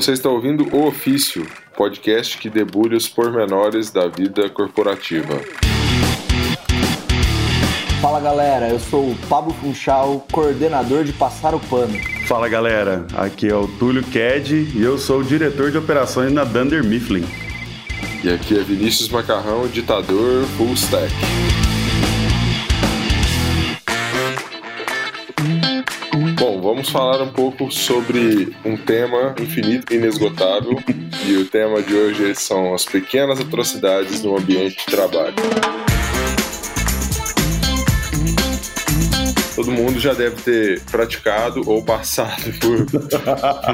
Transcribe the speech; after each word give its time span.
Você 0.00 0.12
está 0.12 0.30
ouvindo 0.30 0.66
O 0.74 0.86
Ofício, 0.86 1.46
podcast 1.76 2.38
que 2.38 2.48
debulha 2.48 2.96
os 2.96 3.06
pormenores 3.06 3.90
da 3.90 4.08
vida 4.08 4.48
corporativa. 4.48 5.38
Fala 8.00 8.18
galera, 8.18 8.70
eu 8.70 8.80
sou 8.80 9.10
o 9.10 9.16
Pablo 9.28 9.52
Funchal, 9.52 10.26
coordenador 10.32 11.04
de 11.04 11.12
Passar 11.12 11.54
o 11.54 11.60
Pano. 11.60 11.98
Fala 12.26 12.48
galera, 12.48 13.06
aqui 13.14 13.46
é 13.46 13.54
o 13.54 13.68
Túlio 13.68 14.02
Ked 14.02 14.72
e 14.74 14.82
eu 14.82 14.96
sou 14.96 15.20
o 15.20 15.24
diretor 15.24 15.70
de 15.70 15.76
operações 15.76 16.32
na 16.32 16.44
Dunder 16.44 16.82
Mifflin. 16.82 17.26
E 18.24 18.30
aqui 18.30 18.58
é 18.58 18.62
Vinícius 18.62 19.10
Macarrão, 19.10 19.68
ditador 19.68 20.46
full 20.56 20.72
stack. 20.72 21.12
Vamos 26.80 26.90
falar 26.92 27.20
um 27.20 27.30
pouco 27.30 27.70
sobre 27.70 28.56
um 28.64 28.74
tema 28.74 29.34
infinito 29.38 29.92
e 29.92 29.96
inesgotável. 29.96 30.78
e 31.26 31.36
o 31.36 31.44
tema 31.44 31.82
de 31.82 31.94
hoje 31.94 32.34
são 32.34 32.72
as 32.72 32.86
pequenas 32.86 33.38
atrocidades 33.38 34.22
no 34.22 34.34
ambiente 34.34 34.78
de 34.78 34.86
trabalho. 34.86 35.34
todo 39.54 39.72
mundo 39.72 40.00
já 40.00 40.14
deve 40.14 40.40
ter 40.40 40.80
praticado 40.84 41.60
ou 41.66 41.84
passado 41.84 42.50
por 42.60 42.86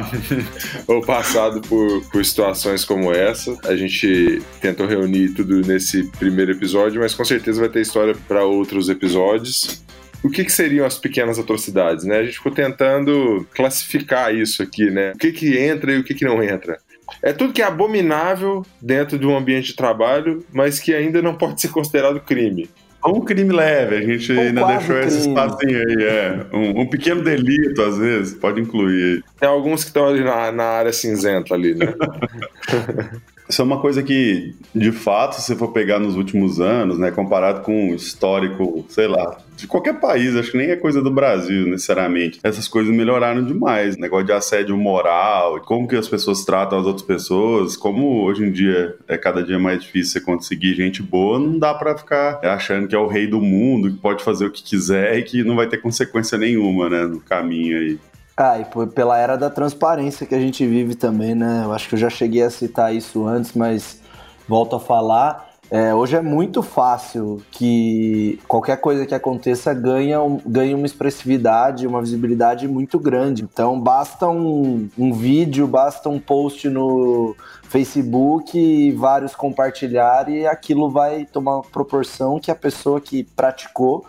ou 0.93 1.01
passado 1.01 1.61
por, 1.61 2.03
por 2.11 2.25
situações 2.25 2.85
como 2.85 3.13
essa. 3.13 3.57
A 3.63 3.77
gente 3.77 4.43
tentou 4.61 4.85
reunir 4.85 5.29
tudo 5.29 5.61
nesse 5.61 6.03
primeiro 6.19 6.51
episódio, 6.51 7.01
mas 7.01 7.15
com 7.15 7.25
certeza 7.25 7.61
vai 7.61 7.69
ter 7.69 7.83
história 7.83 8.17
para 8.27 8.45
outros 8.45 8.89
episódios. 8.89 9.87
O 10.27 10.31
que, 10.31 10.45
que, 10.45 10.53
seriam 10.53 10.85
as 10.85 10.99
pequenas 10.99 11.39
atrocidades, 11.39 12.05
né? 12.05 12.19
A 12.19 12.25
gente 12.25 12.39
ficou 12.39 12.53
tentando 12.53 13.47
classificar 13.55 14.35
isso 14.35 14.63
aqui, 14.63 14.91
né? 14.91 15.13
O 15.13 15.19
que, 15.19 15.33
que 15.33 15.57
entra 15.57 15.93
e 15.93 15.99
o 15.99 16.05
que, 16.05 16.15
que 16.15 16.25
não 16.25 16.43
entra. 16.43 16.79
É 17.23 17.33
tudo 17.33 17.53
que 17.53 17.63
é 17.63 17.65
abominável 17.65 18.67
dentro 18.83 19.19
de 19.19 19.27
um 19.27 19.37
ambiente 19.37 19.69
de 19.69 19.77
trabalho, 19.77 20.45
mas 20.53 20.81
que 20.81 20.93
ainda 20.93 21.23
não 21.23 21.35
pode 21.35 21.61
ser 21.61 21.69
considerado 21.69 22.21
crime 22.21 22.69
um 23.09 23.21
crime 23.21 23.53
leve, 23.53 23.97
a 23.97 24.01
gente 24.03 24.33
Ou 24.33 24.41
ainda 24.41 24.67
deixou 24.67 24.97
crime. 24.97 25.07
esse 25.07 25.29
espacinho 25.29 25.79
aí, 25.79 26.05
é. 26.05 26.47
Um, 26.53 26.81
um, 26.81 26.87
pequeno 26.87 27.23
delito, 27.23 27.81
às 27.83 27.99
vezes, 27.99 28.35
pode 28.35 28.61
incluir. 28.61 29.23
Tem 29.39 29.49
alguns 29.49 29.83
que 29.83 29.91
estão 29.91 30.09
ali 30.09 30.25
na, 30.25 30.51
na 30.51 30.65
área 30.65 30.93
cinzenta 30.93 31.55
ali, 31.55 31.75
né? 31.75 31.95
Isso 33.49 33.63
é 33.63 33.65
uma 33.65 33.81
coisa 33.81 34.03
que, 34.03 34.55
de 34.75 34.91
fato, 34.91 35.41
se 35.41 35.55
for 35.55 35.69
pegar 35.69 36.01
nos 36.01 36.17
últimos 36.17 36.61
anos, 36.61 36.99
né, 36.99 37.11
comparado 37.13 37.61
com 37.61 37.91
o 37.91 37.95
histórico, 37.95 38.85
sei 38.89 39.07
lá, 39.07 39.39
de 39.57 39.67
qualquer 39.67 40.01
país, 40.01 40.35
acho 40.35 40.51
que 40.51 40.59
nem 40.59 40.71
é 40.71 40.77
coisa 40.77 41.01
do 41.01 41.11
Brasil 41.11 41.67
necessariamente. 41.67 42.41
Essas 42.43 42.67
coisas 42.67 42.95
melhoraram 42.95 43.45
demais. 43.45 43.97
Negócio 43.97 44.27
de 44.27 44.33
assédio 44.33 44.77
moral, 44.77 45.61
como 45.61 45.87
que 45.87 45.97
as 45.97 46.09
pessoas 46.09 46.45
tratam 46.45 46.79
as 46.79 46.87
outras 46.87 47.07
pessoas, 47.07 47.77
como 47.77 48.25
hoje 48.25 48.45
em 48.45 48.51
dia 48.51 48.97
é 49.07 49.17
cada 49.17 49.43
dia 49.43 49.59
mais 49.59 49.81
difícil 49.81 50.15
você 50.15 50.21
conseguir 50.21 50.75
gente 50.75 51.03
boa, 51.03 51.39
não 51.39 51.59
dá 51.59 51.73
para 51.73 51.97
ficar 51.97 52.41
achando 52.45 52.89
que 52.89 52.95
é 52.95 52.99
o 52.99 53.07
rei 53.07 53.27
do 53.27 53.41
mundo, 53.41 53.91
que 53.91 53.99
pode 53.99 54.25
fazer 54.25 54.47
o 54.47 54.51
que 54.51 54.63
quiser 54.63 55.19
e 55.19 55.23
que 55.23 55.45
não 55.45 55.55
vai 55.55 55.69
ter 55.69 55.79
consequência 55.79 56.37
nenhuma, 56.37 56.91
né, 56.91 57.05
no 57.07 57.21
caminho 57.21 57.79
aí. 57.79 57.99
Ah, 58.39 58.59
e 58.59 58.67
pela 58.89 59.17
era 59.17 59.35
da 59.35 59.49
transparência 59.49 60.27
que 60.27 60.35
a 60.35 60.39
gente 60.39 60.67
vive 60.67 60.95
também, 60.95 61.35
né? 61.35 61.63
Eu 61.65 61.73
acho 61.73 61.89
que 61.89 61.95
eu 61.95 61.99
já 61.99 62.11
cheguei 62.11 62.43
a 62.43 62.51
citar 62.51 62.95
isso 62.95 63.27
antes, 63.27 63.55
mas 63.55 64.03
volto 64.47 64.77
a 64.77 64.81
falar. 64.81 65.49
É, 65.71 65.95
hoje 65.95 66.17
é 66.17 66.21
muito 66.21 66.63
fácil 66.63 67.43
que 67.51 68.39
qualquer 68.47 68.77
coisa 68.77 69.07
que 69.07 69.15
aconteça 69.15 69.73
ganha, 69.73 70.21
um, 70.21 70.39
ganha 70.47 70.77
uma 70.77 70.85
expressividade, 70.85 71.87
uma 71.87 72.03
visibilidade 72.03 72.69
muito 72.69 73.01
grande. 73.01 73.43
Então 73.43 73.81
basta 73.81 74.29
um, 74.29 74.87
um 74.99 75.15
vídeo, 75.15 75.67
basta 75.67 76.11
um 76.11 76.21
post 76.21 76.69
no 76.69 77.35
Facebook 77.63 78.57
e 78.57 78.93
vários 78.93 79.35
compartilhar 79.35 80.29
e 80.29 80.47
aquilo 80.47 80.91
vai 80.91 81.25
tomar 81.25 81.63
proporção 81.63 82.39
que 82.39 82.51
a 82.51 82.55
pessoa 82.55 83.01
que 83.01 83.25
praticou 83.25 84.05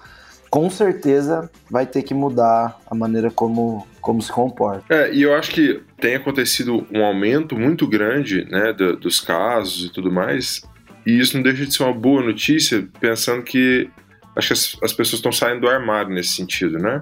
com 0.50 0.70
certeza 0.70 1.50
vai 1.70 1.86
ter 1.86 2.04
que 2.04 2.14
mudar 2.14 2.80
a 2.90 2.96
maneira 2.96 3.30
como, 3.30 3.86
como 4.08 4.22
se 4.22 4.32
comporta. 4.32 4.86
É, 4.90 5.14
e 5.14 5.22
eu 5.22 5.36
acho 5.36 5.52
que 5.52 5.82
tem 6.00 6.16
acontecido 6.16 6.88
um 6.90 7.04
aumento 7.04 7.60
muito 7.60 7.86
grande 7.86 8.46
né, 8.50 8.72
do, 8.72 8.96
dos 8.96 9.20
casos 9.20 9.86
e 9.86 9.92
tudo 9.92 10.10
mais, 10.10 10.62
e 11.06 11.20
isso 11.20 11.36
não 11.36 11.44
deixa 11.44 11.66
de 11.66 11.76
ser 11.76 11.84
uma 11.84 11.94
boa 11.94 12.24
notícia, 12.24 12.88
pensando 13.02 13.44
que 13.44 13.90
acho 14.38 14.48
que 14.48 14.54
as, 14.54 14.78
as 14.84 14.94
pessoas 14.94 15.20
estão 15.20 15.32
saindo 15.32 15.62
do 15.62 15.68
armário 15.68 16.14
nesse 16.14 16.34
sentido, 16.34 16.78
né? 16.78 17.02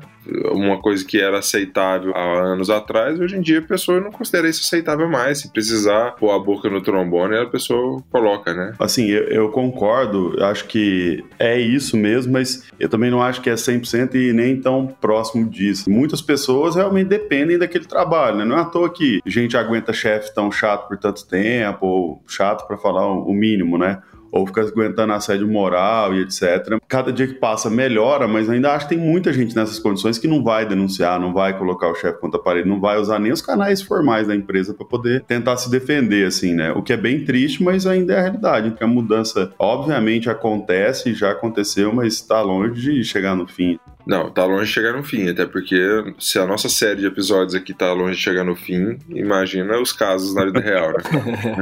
Uma 0.51 0.79
coisa 0.79 1.05
que 1.05 1.19
era 1.19 1.39
aceitável 1.39 2.15
há 2.15 2.41
anos 2.41 2.69
atrás, 2.69 3.19
hoje 3.19 3.35
em 3.35 3.41
dia 3.41 3.59
a 3.59 3.61
pessoa 3.61 3.99
não 3.99 4.11
considera 4.11 4.47
isso 4.47 4.61
aceitável 4.61 5.07
mais. 5.09 5.39
Se 5.39 5.51
precisar 5.51 6.11
pôr 6.11 6.31
a 6.31 6.39
boca 6.39 6.69
no 6.69 6.81
trombone, 6.81 7.37
a 7.37 7.45
pessoa 7.45 8.01
coloca, 8.11 8.53
né? 8.53 8.73
Assim, 8.79 9.07
eu, 9.07 9.23
eu 9.25 9.49
concordo, 9.49 10.35
acho 10.43 10.65
que 10.65 11.23
é 11.37 11.59
isso 11.59 11.97
mesmo, 11.97 12.33
mas 12.33 12.63
eu 12.79 12.87
também 12.89 13.11
não 13.11 13.21
acho 13.21 13.41
que 13.41 13.49
é 13.49 13.55
100% 13.55 14.15
e 14.15 14.33
nem 14.33 14.59
tão 14.59 14.87
próximo 14.87 15.49
disso. 15.49 15.89
Muitas 15.89 16.21
pessoas 16.21 16.75
realmente 16.75 17.07
dependem 17.07 17.57
daquele 17.57 17.85
trabalho, 17.85 18.37
né? 18.37 18.45
Não 18.45 18.57
é 18.57 18.61
à 18.61 18.65
toa 18.65 18.89
que 18.89 19.19
gente 19.25 19.57
aguenta 19.57 19.91
chefe 19.91 20.33
tão 20.33 20.51
chato 20.51 20.87
por 20.87 20.97
tanto 20.97 21.27
tempo, 21.27 21.85
ou 21.85 22.23
chato 22.27 22.65
para 22.65 22.77
falar 22.77 23.05
o 23.05 23.33
mínimo, 23.33 23.77
né? 23.77 24.01
ou 24.35 24.45
fica 24.45 24.61
aguentando 24.63 25.13
assédio 25.13 25.47
moral 25.47 26.13
e 26.13 26.19
etc. 26.19 26.77
Cada 26.87 27.11
dia 27.11 27.27
que 27.27 27.33
passa 27.33 27.69
melhora, 27.69 28.27
mas 28.27 28.49
ainda 28.49 28.73
acho 28.73 28.87
que 28.87 28.95
tem 28.95 29.03
muita 29.03 29.33
gente 29.33 29.55
nessas 29.55 29.79
condições 29.79 30.17
que 30.17 30.27
não 30.27 30.43
vai 30.43 30.65
denunciar, 30.65 31.19
não 31.19 31.33
vai 31.33 31.57
colocar 31.57 31.89
o 31.89 31.95
chefe 31.95 32.19
contra 32.19 32.39
a 32.39 32.43
parede, 32.43 32.69
não 32.69 32.79
vai 32.79 32.97
usar 32.97 33.19
nem 33.19 33.31
os 33.31 33.41
canais 33.41 33.81
formais 33.81 34.27
da 34.27 34.35
empresa 34.35 34.73
para 34.73 34.85
poder 34.85 35.21
tentar 35.21 35.57
se 35.57 35.69
defender, 35.69 36.27
assim, 36.27 36.53
né? 36.53 36.71
O 36.71 36.83
que 36.83 36.93
é 36.93 36.97
bem 36.97 37.25
triste, 37.25 37.63
mas 37.63 37.87
ainda 37.87 38.13
é 38.13 38.19
a 38.19 38.21
realidade. 38.21 38.69
Porque 38.69 38.83
a 38.83 38.87
mudança, 38.87 39.53
obviamente, 39.57 40.29
acontece, 40.29 41.13
já 41.13 41.31
aconteceu, 41.31 41.93
mas 41.93 42.13
está 42.13 42.41
longe 42.41 42.81
de 42.81 43.03
chegar 43.03 43.35
no 43.35 43.47
fim. 43.47 43.79
Não, 44.05 44.29
tá 44.29 44.45
longe 44.45 44.65
de 44.65 44.71
chegar 44.71 44.93
no 44.93 45.03
fim, 45.03 45.29
até 45.29 45.45
porque 45.45 45.75
se 46.19 46.37
a 46.37 46.45
nossa 46.45 46.69
série 46.69 47.01
de 47.01 47.07
episódios 47.07 47.55
aqui 47.55 47.73
tá 47.73 47.91
longe 47.91 48.15
de 48.15 48.21
chegar 48.21 48.43
no 48.43 48.55
fim, 48.55 48.99
imagina 49.09 49.79
os 49.79 49.91
casos 49.91 50.35
na 50.35 50.45
vida 50.45 50.59
real, 50.59 50.89
né? 50.89 50.97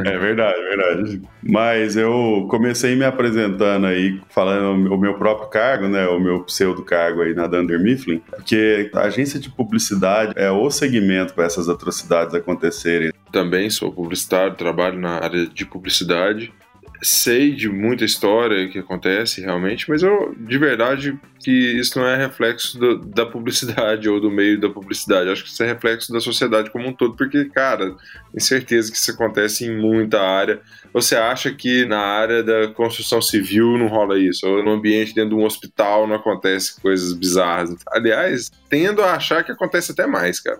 é 0.11 0.17
verdade, 0.17 0.59
é 0.59 0.75
verdade. 0.75 1.21
Mas 1.41 1.95
eu 1.95 2.45
comecei 2.49 2.95
me 2.95 3.05
apresentando 3.05 3.87
aí, 3.87 4.19
falando 4.29 4.93
o 4.93 4.97
meu 4.97 5.12
próprio 5.13 5.49
cargo, 5.49 5.87
né? 5.87 6.07
O 6.07 6.19
meu 6.19 6.43
pseudo 6.43 6.83
cargo 6.83 7.21
aí 7.21 7.33
na 7.33 7.47
Dunder 7.47 7.79
Mifflin, 7.79 8.19
porque 8.19 8.89
a 8.93 9.01
agência 9.01 9.39
de 9.39 9.49
publicidade 9.49 10.33
é 10.35 10.51
o 10.51 10.69
segmento 10.69 11.33
para 11.33 11.45
essas 11.45 11.69
atrocidades 11.69 12.33
acontecerem. 12.33 13.11
Também 13.31 13.69
sou 13.69 13.91
publicitário, 13.91 14.55
trabalho 14.55 14.99
na 14.99 15.23
área 15.23 15.47
de 15.47 15.65
publicidade 15.65 16.53
sei 17.03 17.51
de 17.51 17.69
muita 17.69 18.05
história 18.05 18.67
que 18.69 18.79
acontece 18.79 19.41
realmente, 19.41 19.89
mas 19.89 20.01
eu 20.01 20.33
de 20.37 20.57
verdade 20.57 21.19
que 21.43 21.51
isso 21.51 21.99
não 21.99 22.07
é 22.07 22.15
reflexo 22.15 22.79
do, 22.79 22.99
da 22.99 23.25
publicidade 23.25 24.07
ou 24.09 24.19
do 24.19 24.31
meio 24.31 24.59
da 24.59 24.69
publicidade. 24.69 25.29
Acho 25.29 25.43
que 25.43 25.49
isso 25.49 25.61
é 25.61 25.67
reflexo 25.67 26.13
da 26.13 26.21
sociedade 26.21 26.71
como 26.71 26.87
um 26.87 26.93
todo, 26.93 27.15
porque, 27.15 27.45
cara, 27.45 27.87
tenho 28.31 28.41
certeza 28.41 28.91
que 28.91 28.97
isso 28.97 29.11
acontece 29.11 29.65
em 29.65 29.77
muita 29.77 30.21
área. 30.21 30.61
Você 30.93 31.15
acha 31.15 31.51
que 31.51 31.85
na 31.85 31.99
área 31.99 32.41
da 32.43 32.67
construção 32.69 33.21
civil 33.21 33.77
não 33.77 33.87
rola 33.87 34.17
isso? 34.17 34.47
Ou 34.47 34.63
no 34.63 34.71
ambiente 34.71 35.13
dentro 35.13 35.31
de 35.31 35.35
um 35.35 35.45
hospital 35.45 36.07
não 36.07 36.15
acontece 36.15 36.79
coisas 36.79 37.11
bizarras? 37.13 37.75
Aliás, 37.91 38.49
tendo 38.69 39.01
a 39.01 39.13
achar 39.13 39.43
que 39.43 39.51
acontece 39.51 39.91
até 39.91 40.07
mais, 40.07 40.39
cara. 40.39 40.59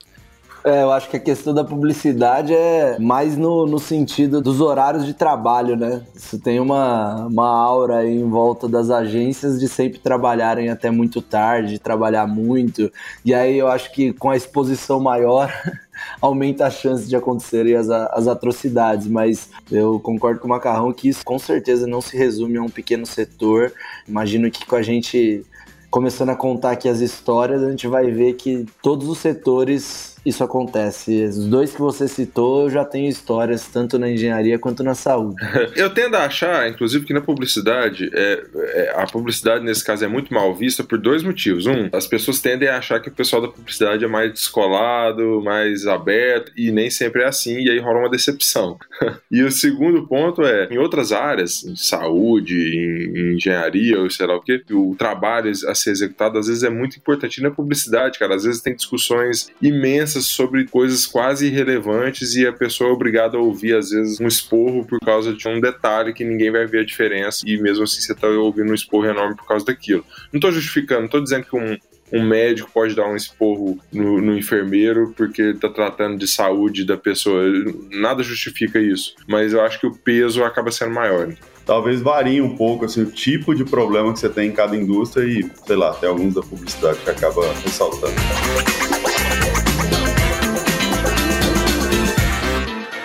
É, 0.65 0.81
eu 0.81 0.93
acho 0.93 1.09
que 1.09 1.17
a 1.17 1.19
questão 1.19 1.53
da 1.53 1.61
publicidade 1.61 2.53
é 2.53 2.97
mais 2.97 3.35
no, 3.35 3.65
no 3.65 3.79
sentido 3.79 4.41
dos 4.41 4.61
horários 4.61 5.05
de 5.05 5.13
trabalho, 5.13 5.75
né? 5.75 6.01
Isso 6.15 6.39
tem 6.39 6.57
uma, 6.57 7.25
uma 7.25 7.49
aura 7.49 7.97
aí 7.97 8.15
em 8.15 8.29
volta 8.29 8.65
das 8.69 8.89
agências 8.89 9.59
de 9.59 9.67
sempre 9.67 9.99
trabalharem 9.99 10.69
até 10.69 10.89
muito 10.89 11.21
tarde, 11.21 11.73
de 11.73 11.79
trabalhar 11.79 12.27
muito. 12.27 12.89
E 13.25 13.33
aí 13.33 13.57
eu 13.57 13.67
acho 13.67 13.91
que 13.91 14.13
com 14.13 14.29
a 14.29 14.37
exposição 14.37 15.01
maior 15.01 15.51
aumenta 16.21 16.65
a 16.65 16.69
chance 16.69 17.09
de 17.09 17.15
acontecerem 17.17 17.75
as, 17.75 17.89
as 17.89 18.29
atrocidades, 18.29 19.07
mas 19.07 19.49
eu 19.69 19.99
concordo 19.99 20.39
com 20.39 20.47
o 20.47 20.49
Macarrão 20.49 20.93
que 20.93 21.09
isso 21.09 21.25
com 21.25 21.37
certeza 21.37 21.85
não 21.85 21.99
se 21.99 22.15
resume 22.15 22.57
a 22.57 22.61
um 22.61 22.69
pequeno 22.69 23.05
setor. 23.05 23.73
Imagino 24.07 24.49
que 24.49 24.65
com 24.65 24.77
a 24.77 24.81
gente 24.81 25.45
começando 25.91 26.29
a 26.29 26.35
contar 26.37 26.71
aqui 26.71 26.87
as 26.87 27.01
histórias, 27.01 27.61
a 27.61 27.69
gente 27.69 27.85
vai 27.85 28.09
ver 28.09 28.33
que 28.33 28.65
todos 28.81 29.09
os 29.09 29.17
setores 29.17 30.12
isso 30.25 30.43
acontece. 30.43 31.25
Os 31.25 31.45
dois 31.47 31.73
que 31.73 31.79
você 31.79 32.07
citou, 32.07 32.63
eu 32.63 32.69
já 32.69 32.85
tenho 32.85 33.09
histórias 33.09 33.67
tanto 33.67 33.99
na 33.99 34.09
engenharia 34.09 34.57
quanto 34.57 34.83
na 34.83 34.95
saúde. 34.95 35.35
eu 35.75 35.89
tendo 35.89 36.15
a 36.15 36.25
achar, 36.25 36.69
inclusive, 36.69 37.05
que 37.05 37.13
na 37.13 37.21
publicidade, 37.21 38.09
é, 38.13 38.43
é, 38.55 38.93
a 38.95 39.05
publicidade 39.05 39.63
nesse 39.63 39.83
caso 39.83 40.05
é 40.05 40.07
muito 40.07 40.33
mal 40.33 40.53
vista 40.55 40.83
por 40.83 40.97
dois 40.97 41.23
motivos. 41.23 41.65
Um, 41.65 41.89
as 41.91 42.07
pessoas 42.07 42.39
tendem 42.39 42.69
a 42.69 42.77
achar 42.77 43.01
que 43.01 43.09
o 43.09 43.11
pessoal 43.11 43.41
da 43.41 43.47
publicidade 43.47 44.03
é 44.03 44.07
mais 44.07 44.31
descolado, 44.31 45.41
mais 45.41 45.85
aberto, 45.85 46.51
e 46.55 46.71
nem 46.71 46.89
sempre 46.89 47.23
é 47.23 47.27
assim, 47.27 47.57
e 47.59 47.69
aí 47.69 47.79
rola 47.79 47.99
uma 47.99 48.09
decepção. 48.09 48.77
e 49.29 49.43
o 49.43 49.51
segundo 49.51 50.07
ponto 50.07 50.43
é, 50.43 50.67
em 50.71 50.77
outras 50.77 51.11
áreas, 51.11 51.65
em 51.65 51.75
saúde, 51.75 52.55
em, 52.55 53.19
em 53.19 53.35
engenharia, 53.35 53.99
ou 53.99 54.09
sei 54.09 54.25
lá 54.25 54.35
o 54.35 54.41
que, 54.41 54.63
o 54.71 54.95
trabalho 54.97 55.51
a 55.67 55.75
ser 55.75 55.91
executado 55.91 56.37
às 56.37 56.47
vezes 56.47 56.63
é 56.63 56.69
muito 56.69 56.97
importante. 56.97 57.37
E 57.39 57.43
na 57.43 57.51
publicidade, 57.51 58.17
cara, 58.17 58.35
às 58.35 58.43
vezes 58.43 58.61
tem 58.61 58.75
discussões 58.75 59.49
imensas 59.61 60.12
sobre 60.21 60.65
coisas 60.65 61.05
quase 61.05 61.47
irrelevantes 61.47 62.35
e 62.35 62.45
a 62.45 62.53
pessoa 62.53 62.89
é 62.89 62.93
obrigada 62.93 63.37
a 63.37 63.41
ouvir, 63.41 63.75
às 63.75 63.89
vezes, 63.89 64.19
um 64.19 64.27
esporro 64.27 64.85
por 64.85 64.99
causa 64.99 65.33
de 65.33 65.47
um 65.47 65.59
detalhe 65.59 66.13
que 66.13 66.23
ninguém 66.23 66.51
vai 66.51 66.65
ver 66.65 66.79
a 66.79 66.85
diferença 66.85 67.43
e 67.45 67.57
mesmo 67.57 67.83
assim 67.83 68.01
você 68.01 68.13
tá 68.13 68.27
ouvindo 68.27 68.71
um 68.71 68.75
esporro 68.75 69.05
enorme 69.05 69.35
por 69.35 69.47
causa 69.47 69.65
daquilo. 69.65 70.05
Não 70.31 70.39
tô 70.39 70.51
justificando, 70.51 71.01
não 71.01 71.09
tô 71.09 71.19
dizendo 71.19 71.45
que 71.45 71.55
um, 71.55 71.77
um 72.13 72.23
médico 72.23 72.69
pode 72.71 72.95
dar 72.95 73.07
um 73.07 73.15
esporro 73.15 73.79
no, 73.91 74.21
no 74.21 74.37
enfermeiro 74.37 75.13
porque 75.17 75.41
está 75.41 75.67
tratando 75.67 76.17
de 76.17 76.27
saúde 76.27 76.85
da 76.85 76.95
pessoa. 76.95 77.43
Nada 77.89 78.21
justifica 78.21 78.79
isso. 78.79 79.15
Mas 79.27 79.51
eu 79.51 79.61
acho 79.61 79.79
que 79.79 79.87
o 79.87 79.95
peso 79.95 80.43
acaba 80.43 80.71
sendo 80.71 80.93
maior. 80.93 81.33
Talvez 81.65 82.01
varie 82.01 82.41
um 82.41 82.55
pouco 82.55 82.85
assim, 82.85 83.01
o 83.01 83.09
tipo 83.09 83.55
de 83.55 83.63
problema 83.63 84.13
que 84.13 84.19
você 84.19 84.29
tem 84.29 84.49
em 84.49 84.51
cada 84.51 84.75
indústria 84.75 85.23
e, 85.23 85.49
sei 85.65 85.75
lá, 85.75 85.93
tem 85.93 86.09
alguns 86.09 86.35
da 86.35 86.41
publicidade 86.41 86.99
que 86.99 87.09
acaba 87.09 87.41
ressaltando. 87.63 88.13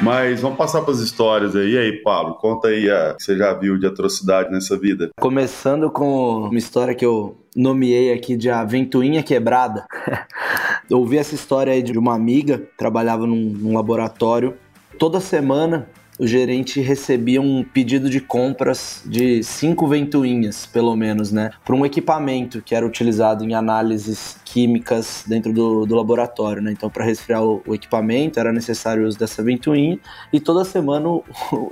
Mas 0.01 0.41
vamos 0.41 0.57
passar 0.57 0.83
para 0.83 0.93
as 0.93 1.01
histórias 1.01 1.57
aí. 1.57 1.73
E 1.73 1.79
aí, 1.79 1.93
Paulo, 2.03 2.35
conta 2.35 2.69
aí 2.69 2.89
a 2.91 3.15
que 3.15 3.23
você 3.23 3.37
já 3.37 3.53
viu 3.53 3.77
de 3.79 3.87
atrocidade 3.87 4.51
nessa 4.51 4.79
vida. 4.79 5.11
Começando 5.21 5.91
com 5.91 6.45
uma 6.45 6.59
história 6.59 6.95
que 6.95 7.05
eu 7.05 7.37
nomeei 7.57 8.13
aqui 8.13 8.37
de 8.37 8.49
A 8.49 8.65
Quebrada. 9.25 9.87
eu 10.89 10.99
ouvi 11.01 11.19
essa 11.19 11.35
história 11.35 11.73
aí 11.73 11.83
de 11.83 11.99
uma 11.99 12.15
amiga, 12.15 12.63
trabalhava 12.77 13.27
num, 13.27 13.37
num 13.37 13.75
laboratório. 13.75 14.55
Toda 14.99 15.21
semana 15.21 15.89
o 16.19 16.27
gerente 16.27 16.81
recebia 16.81 17.41
um 17.41 17.63
pedido 17.63 18.11
de 18.11 18.21
compras 18.21 19.03
de 19.07 19.43
cinco 19.43 19.87
ventoinhas, 19.87 20.67
pelo 20.67 20.97
menos, 20.97 21.31
né? 21.31 21.51
Para 21.65 21.75
um 21.75 21.87
equipamento 21.87 22.61
que 22.61 22.75
era 22.75 22.85
utilizado 22.85 23.45
em 23.45 23.55
análises 23.55 24.37
químicas 24.45 25.25
dentro 25.27 25.53
do, 25.53 25.87
do 25.87 25.95
laboratório, 25.95 26.61
né? 26.61 26.73
Então, 26.73 26.91
para 26.91 27.05
resfriar 27.05 27.43
o, 27.45 27.63
o, 27.67 27.75
equipamento, 27.75 28.41
era 28.41 28.53
necessário 28.53 29.05
o 29.05 29.07
uso 29.07 29.19
dessa 29.19 29.43
ventoinha. 29.43 29.99
E 30.33 30.41
toda 30.41 30.65
semana 30.65 31.09
o, 31.09 31.23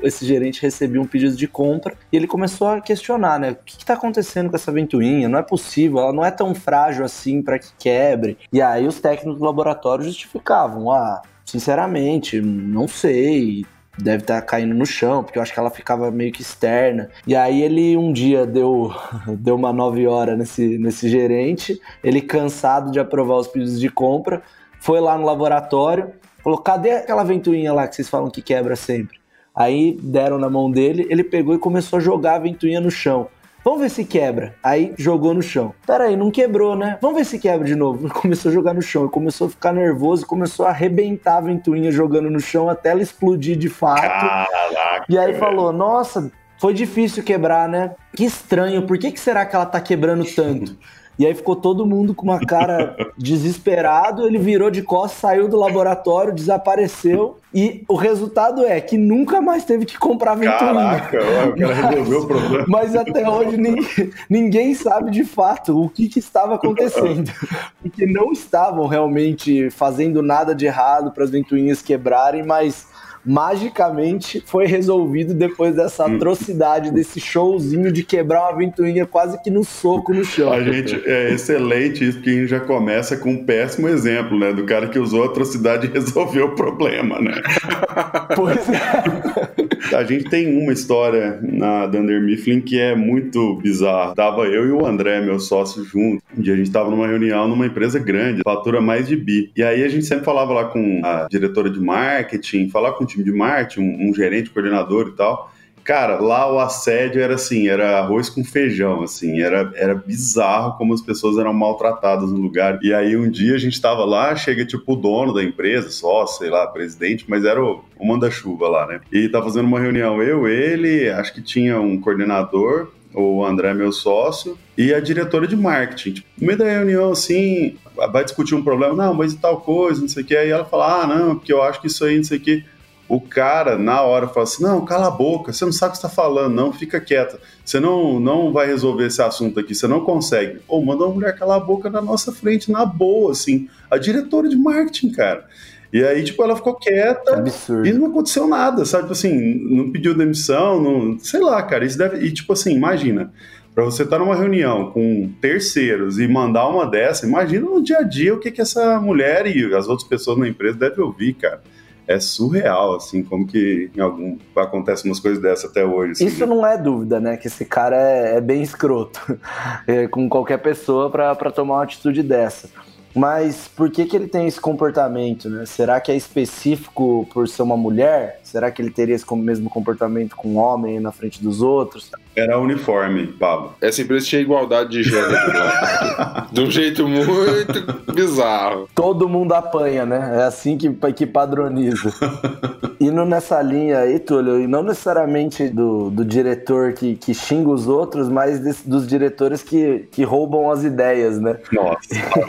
esse 0.02 0.24
gerente 0.24 0.62
recebia 0.62 1.00
um 1.00 1.06
pedido 1.06 1.34
de 1.34 1.48
compra 1.48 1.94
e 2.12 2.16
ele 2.16 2.26
começou 2.26 2.68
a 2.68 2.80
questionar, 2.80 3.40
né? 3.40 3.52
O 3.52 3.56
que 3.64 3.78
está 3.78 3.94
acontecendo 3.94 4.50
com 4.50 4.56
essa 4.56 4.70
ventoinha? 4.70 5.28
Não 5.28 5.38
é 5.38 5.42
possível, 5.42 5.98
ela 5.98 6.12
não 6.12 6.24
é 6.24 6.30
tão 6.30 6.54
frágil 6.54 7.04
assim 7.04 7.42
para 7.42 7.58
que 7.58 7.68
quebre. 7.78 8.38
E 8.52 8.62
aí 8.62 8.86
os 8.86 9.00
técnicos 9.00 9.38
do 9.38 9.44
laboratório 9.44 10.04
justificavam, 10.04 10.90
ah, 10.90 11.22
sinceramente, 11.44 12.40
não 12.40 12.86
sei, 12.86 13.64
deve 13.98 14.22
estar 14.22 14.40
tá 14.40 14.46
caindo 14.46 14.74
no 14.74 14.84
chão, 14.84 15.22
porque 15.22 15.38
eu 15.38 15.42
acho 15.42 15.52
que 15.52 15.58
ela 15.58 15.70
ficava 15.70 16.10
meio 16.10 16.32
que 16.32 16.42
externa. 16.42 17.10
E 17.26 17.34
aí 17.34 17.62
ele 17.62 17.96
um 17.96 18.12
dia 18.12 18.46
deu, 18.46 18.92
deu 19.38 19.56
uma 19.56 19.72
nove 19.72 20.06
horas 20.06 20.38
nesse, 20.38 20.78
nesse 20.78 21.08
gerente, 21.08 21.80
ele 22.02 22.20
cansado 22.20 22.90
de 22.90 23.00
aprovar 23.00 23.36
os 23.36 23.46
pedidos 23.46 23.80
de 23.80 23.88
compra, 23.88 24.42
foi 24.80 25.00
lá 25.00 25.16
no 25.16 25.24
laboratório, 25.24 26.12
falou: 26.42 26.58
cadê 26.58 26.92
aquela 26.92 27.24
ventoinha 27.24 27.72
lá 27.72 27.88
que 27.88 27.96
vocês 27.96 28.08
falam 28.08 28.30
que 28.30 28.42
quebra 28.42 28.76
sempre? 28.76 29.18
Aí 29.54 29.98
deram 30.02 30.38
na 30.38 30.50
mão 30.50 30.70
dele, 30.70 31.06
ele 31.08 31.24
pegou 31.24 31.54
e 31.54 31.58
começou 31.58 31.96
a 31.96 32.00
jogar 32.00 32.34
a 32.34 32.38
ventoinha 32.38 32.78
no 32.78 32.90
chão. 32.90 33.28
Vamos 33.66 33.80
ver 33.80 33.90
se 33.90 34.04
quebra. 34.04 34.54
Aí 34.62 34.94
jogou 34.96 35.34
no 35.34 35.42
chão. 35.42 35.74
Peraí, 35.84 36.16
não 36.16 36.30
quebrou, 36.30 36.76
né? 36.76 36.98
Vamos 37.02 37.16
ver 37.16 37.24
se 37.24 37.36
quebra 37.36 37.66
de 37.66 37.74
novo. 37.74 38.08
Começou 38.14 38.48
a 38.48 38.54
jogar 38.54 38.72
no 38.72 38.80
chão. 38.80 39.08
Começou 39.08 39.48
a 39.48 39.50
ficar 39.50 39.72
nervoso, 39.72 40.24
começou 40.24 40.66
a 40.66 40.68
arrebentar 40.68 41.38
a 41.38 41.40
ventoinha 41.40 41.90
jogando 41.90 42.30
no 42.30 42.38
chão 42.38 42.68
até 42.68 42.90
ela 42.90 43.02
explodir 43.02 43.56
de 43.56 43.68
fato. 43.68 44.02
Caraca, 44.02 45.04
e 45.08 45.18
aí 45.18 45.34
falou: 45.34 45.72
Nossa, 45.72 46.30
foi 46.60 46.74
difícil 46.74 47.24
quebrar, 47.24 47.68
né? 47.68 47.90
Que 48.14 48.24
estranho, 48.24 48.86
por 48.86 48.96
que, 48.98 49.10
que 49.10 49.18
será 49.18 49.44
que 49.44 49.56
ela 49.56 49.66
tá 49.66 49.80
quebrando 49.80 50.24
tanto? 50.24 50.78
E 51.18 51.24
aí 51.24 51.34
ficou 51.34 51.56
todo 51.56 51.86
mundo 51.86 52.14
com 52.14 52.24
uma 52.24 52.40
cara 52.40 52.94
desesperado. 53.16 54.26
Ele 54.26 54.38
virou 54.38 54.70
de 54.70 54.82
costas, 54.82 55.20
saiu 55.20 55.48
do 55.48 55.56
laboratório, 55.56 56.34
desapareceu. 56.34 57.38
E 57.54 57.84
o 57.88 57.94
resultado 57.94 58.64
é 58.66 58.78
que 58.80 58.98
nunca 58.98 59.40
mais 59.40 59.64
teve 59.64 59.86
que 59.86 59.98
comprar 59.98 60.34
ventoinha. 60.34 61.00
Caraca, 61.00 61.18
o 61.48 61.58
cara 61.58 61.74
resolveu 61.74 62.20
o 62.20 62.26
problema. 62.26 62.64
Mas 62.68 62.94
até 62.94 63.28
hoje 63.28 63.56
ninguém, 63.56 64.10
ninguém 64.28 64.74
sabe 64.74 65.10
de 65.10 65.24
fato 65.24 65.82
o 65.82 65.88
que, 65.88 66.08
que 66.08 66.18
estava 66.18 66.56
acontecendo. 66.56 67.32
Porque 67.80 68.04
não 68.04 68.30
estavam 68.32 68.86
realmente 68.86 69.70
fazendo 69.70 70.22
nada 70.22 70.54
de 70.54 70.66
errado 70.66 71.12
para 71.12 71.24
as 71.24 71.30
ventoinhas 71.30 71.80
quebrarem, 71.80 72.42
mas 72.42 72.86
magicamente 73.26 74.42
foi 74.46 74.66
resolvido 74.66 75.34
depois 75.34 75.74
dessa 75.74 76.06
hum. 76.06 76.14
atrocidade, 76.14 76.92
desse 76.92 77.18
showzinho 77.18 77.90
de 77.90 78.04
quebrar 78.04 78.42
uma 78.42 78.58
ventoinha 78.58 79.04
quase 79.04 79.42
que 79.42 79.50
no 79.50 79.64
soco 79.64 80.14
no 80.14 80.24
chão. 80.24 80.52
A 80.52 80.62
gente 80.62 80.94
é 81.04 81.32
excelente 81.32 82.06
isso, 82.06 82.18
porque 82.18 82.30
a 82.30 82.34
gente 82.34 82.46
já 82.46 82.60
começa 82.60 83.16
com 83.16 83.30
um 83.30 83.44
péssimo 83.44 83.88
exemplo, 83.88 84.38
né? 84.38 84.52
Do 84.52 84.64
cara 84.64 84.88
que 84.88 84.98
usou 84.98 85.24
a 85.24 85.26
atrocidade 85.26 85.88
e 85.88 85.90
resolveu 85.92 86.46
o 86.46 86.54
problema, 86.54 87.20
né? 87.20 87.34
Pois 88.34 88.68
é. 88.68 89.65
A 89.94 90.04
gente 90.04 90.24
tem 90.24 90.56
uma 90.56 90.72
história 90.72 91.38
na 91.42 91.86
Dunder 91.86 92.20
Mifflin 92.20 92.60
que 92.60 92.78
é 92.78 92.94
muito 92.94 93.56
bizarra. 93.56 94.14
Tava 94.14 94.42
eu 94.46 94.66
e 94.66 94.70
o 94.70 94.86
André, 94.86 95.20
meu 95.20 95.38
sócio, 95.38 95.84
junto. 95.84 96.22
Um 96.36 96.40
dia 96.40 96.54
a 96.54 96.56
gente 96.56 96.70
tava 96.70 96.90
numa 96.90 97.06
reunião 97.06 97.48
numa 97.48 97.66
empresa 97.66 97.98
grande, 97.98 98.42
fatura 98.42 98.80
mais 98.80 99.06
de 99.06 99.16
bi. 99.16 99.50
E 99.56 99.62
aí 99.62 99.84
a 99.84 99.88
gente 99.88 100.04
sempre 100.04 100.24
falava 100.24 100.52
lá 100.52 100.64
com 100.66 101.00
a 101.04 101.26
diretora 101.30 101.70
de 101.70 101.80
marketing, 101.80 102.68
falar 102.68 102.92
com 102.92 103.04
o 103.04 103.06
time 103.06 103.24
de 103.24 103.32
marketing, 103.32 103.80
um, 103.80 104.10
um 104.10 104.14
gerente, 104.14 104.50
coordenador 104.50 105.08
e 105.08 105.16
tal. 105.16 105.50
Cara, 105.86 106.20
lá 106.20 106.52
o 106.52 106.58
assédio 106.58 107.22
era 107.22 107.36
assim, 107.36 107.68
era 107.68 108.00
arroz 108.00 108.28
com 108.28 108.42
feijão, 108.42 109.04
assim, 109.04 109.40
era, 109.40 109.70
era 109.76 109.94
bizarro 109.94 110.76
como 110.76 110.92
as 110.92 111.00
pessoas 111.00 111.38
eram 111.38 111.54
maltratadas 111.54 112.32
no 112.32 112.40
lugar. 112.40 112.80
E 112.82 112.92
aí 112.92 113.16
um 113.16 113.30
dia 113.30 113.54
a 113.54 113.58
gente 113.58 113.80
tava 113.80 114.04
lá, 114.04 114.34
chega 114.34 114.66
tipo 114.66 114.94
o 114.94 114.96
dono 114.96 115.32
da 115.32 115.44
empresa, 115.44 115.88
só, 115.90 116.26
sei 116.26 116.50
lá, 116.50 116.66
presidente, 116.66 117.24
mas 117.28 117.44
era 117.44 117.62
o, 117.64 117.84
o 117.96 118.04
manda-chuva 118.04 118.68
lá, 118.68 118.84
né? 118.84 119.00
E 119.12 119.28
tá 119.28 119.40
fazendo 119.40 119.66
uma 119.66 119.78
reunião, 119.78 120.20
eu, 120.20 120.48
ele, 120.48 121.08
acho 121.08 121.32
que 121.32 121.40
tinha 121.40 121.80
um 121.80 122.00
coordenador, 122.00 122.88
o 123.14 123.44
André, 123.44 123.72
meu 123.72 123.92
sócio, 123.92 124.58
e 124.76 124.92
a 124.92 124.98
diretora 124.98 125.46
de 125.46 125.56
marketing. 125.56 126.14
Tipo, 126.14 126.28
no 126.36 126.46
meio 126.48 126.58
da 126.58 126.64
reunião, 126.64 127.12
assim, 127.12 127.76
vai 127.94 128.24
discutir 128.24 128.56
um 128.56 128.62
problema, 128.64 128.92
não, 128.92 129.14
mas 129.14 129.34
e 129.34 129.38
tal 129.38 129.60
coisa, 129.60 130.00
não 130.00 130.08
sei 130.08 130.24
o 130.24 130.26
que. 130.26 130.36
Aí 130.36 130.50
ela 130.50 130.64
fala, 130.64 131.02
ah, 131.02 131.06
não, 131.06 131.36
porque 131.36 131.52
eu 131.52 131.62
acho 131.62 131.80
que 131.80 131.86
isso 131.86 132.04
aí, 132.04 132.16
não 132.16 132.24
sei 132.24 132.38
o 132.38 132.40
que 132.40 132.64
o 133.08 133.20
cara, 133.20 133.78
na 133.78 134.02
hora, 134.02 134.26
fala 134.26 134.44
assim: 134.44 134.62
não, 134.62 134.84
cala 134.84 135.06
a 135.06 135.10
boca, 135.10 135.52
você 135.52 135.64
não 135.64 135.72
sabe 135.72 135.90
o 135.90 135.92
que 135.92 135.98
está 135.98 136.08
falando, 136.08 136.54
não, 136.54 136.72
fica 136.72 137.00
quieta. 137.00 137.38
Você 137.64 137.78
não, 137.78 138.18
não 138.18 138.52
vai 138.52 138.66
resolver 138.66 139.06
esse 139.06 139.22
assunto 139.22 139.60
aqui, 139.60 139.74
você 139.74 139.86
não 139.86 140.00
consegue. 140.00 140.60
Ou 140.66 140.84
manda 140.84 141.04
uma 141.04 141.14
mulher 141.14 141.36
calar 141.36 141.58
a 141.58 141.64
boca 141.64 141.88
na 141.88 142.02
nossa 142.02 142.32
frente, 142.32 142.70
na 142.70 142.84
boa, 142.84 143.32
assim. 143.32 143.68
A 143.90 143.96
diretora 143.96 144.48
de 144.48 144.56
marketing, 144.56 145.10
cara. 145.10 145.46
E 145.92 146.04
aí, 146.04 146.24
tipo, 146.24 146.42
ela 146.42 146.56
ficou 146.56 146.74
quieta 146.74 147.36
Absurdo. 147.36 147.86
e 147.86 147.92
não 147.92 148.08
aconteceu 148.08 148.48
nada, 148.48 148.84
sabe? 148.84 149.04
Tipo 149.04 149.12
assim, 149.12 149.54
não 149.70 149.90
pediu 149.92 150.16
demissão, 150.16 150.82
não. 150.82 151.18
Sei 151.20 151.40
lá, 151.40 151.62
cara. 151.62 151.84
Isso 151.84 151.96
deve. 151.96 152.26
E, 152.26 152.32
tipo 152.32 152.52
assim, 152.52 152.74
imagina. 152.74 153.32
Para 153.72 153.84
você 153.84 154.04
estar 154.04 154.18
tá 154.18 154.24
numa 154.24 154.34
reunião 154.34 154.90
com 154.90 155.30
terceiros 155.38 156.18
e 156.18 156.26
mandar 156.26 156.66
uma 156.66 156.86
dessa, 156.90 157.26
imagina 157.26 157.66
no 157.66 157.82
dia 157.82 157.98
a 157.98 158.02
dia 158.02 158.32
o 158.32 158.40
que, 158.40 158.50
que 158.50 158.62
essa 158.62 158.98
mulher 158.98 159.46
e 159.46 159.74
as 159.74 159.86
outras 159.86 160.08
pessoas 160.08 160.38
na 160.38 160.48
empresa 160.48 160.78
devem 160.78 161.04
ouvir, 161.04 161.34
cara 161.34 161.62
é 162.06 162.20
surreal, 162.20 162.94
assim, 162.94 163.22
como 163.22 163.46
que 163.46 163.90
em 163.94 164.00
algum 164.00 164.38
acontece 164.54 165.04
umas 165.04 165.18
coisas 165.18 165.42
dessas 165.42 165.70
até 165.70 165.84
hoje. 165.84 166.12
Assim, 166.12 166.26
Isso 166.26 166.46
né? 166.46 166.54
não 166.54 166.66
é 166.66 166.78
dúvida, 166.78 167.18
né? 167.18 167.36
Que 167.36 167.48
esse 167.48 167.64
cara 167.64 167.96
é, 167.96 168.36
é 168.36 168.40
bem 168.40 168.62
escroto 168.62 169.20
é, 169.86 170.06
com 170.06 170.28
qualquer 170.28 170.58
pessoa 170.58 171.10
para 171.10 171.50
tomar 171.50 171.74
uma 171.74 171.82
atitude 171.82 172.22
dessa. 172.22 172.68
Mas 173.14 173.66
por 173.66 173.90
que, 173.90 174.04
que 174.04 174.14
ele 174.14 174.28
tem 174.28 174.46
esse 174.46 174.60
comportamento, 174.60 175.48
né? 175.48 175.64
Será 175.64 175.98
que 176.00 176.12
é 176.12 176.16
específico 176.16 177.26
por 177.32 177.48
ser 177.48 177.62
uma 177.62 177.76
mulher? 177.76 178.40
Será 178.42 178.70
que 178.70 178.82
ele 178.82 178.90
teria 178.90 179.14
esse 179.14 179.24
mesmo 179.34 179.70
comportamento 179.70 180.36
com 180.36 180.48
um 180.48 180.58
homem 180.58 181.00
na 181.00 181.10
frente 181.10 181.42
dos 181.42 181.62
outros? 181.62 182.10
Era 182.36 182.58
uniforme, 182.58 183.28
Pablo. 183.28 183.72
Essa 183.80 184.02
empresa 184.02 184.26
tinha 184.26 184.42
igualdade 184.42 184.90
de 184.90 185.02
gênero. 185.02 185.30
Né? 185.30 186.46
de 186.52 186.60
um 186.60 186.70
jeito 186.70 187.08
muito 187.08 188.12
bizarro. 188.12 188.86
Todo 188.94 189.26
mundo 189.26 189.54
apanha, 189.54 190.04
né? 190.04 190.40
É 190.40 190.42
assim 190.42 190.76
que, 190.76 190.92
que 191.14 191.24
padroniza. 191.26 192.12
Indo 193.00 193.24
nessa 193.24 193.62
linha 193.62 194.00
aí, 194.00 194.18
Túlio, 194.18 194.60
e 194.60 194.66
não 194.66 194.82
necessariamente 194.82 195.68
do, 195.68 196.10
do 196.10 196.26
diretor 196.26 196.92
que, 196.92 197.16
que 197.16 197.32
xinga 197.32 197.70
os 197.70 197.88
outros, 197.88 198.28
mas 198.28 198.60
desse, 198.60 198.86
dos 198.86 199.06
diretores 199.06 199.62
que, 199.62 200.06
que 200.12 200.22
roubam 200.22 200.70
as 200.70 200.84
ideias, 200.84 201.40
né? 201.40 201.56
Nossa. 201.72 201.98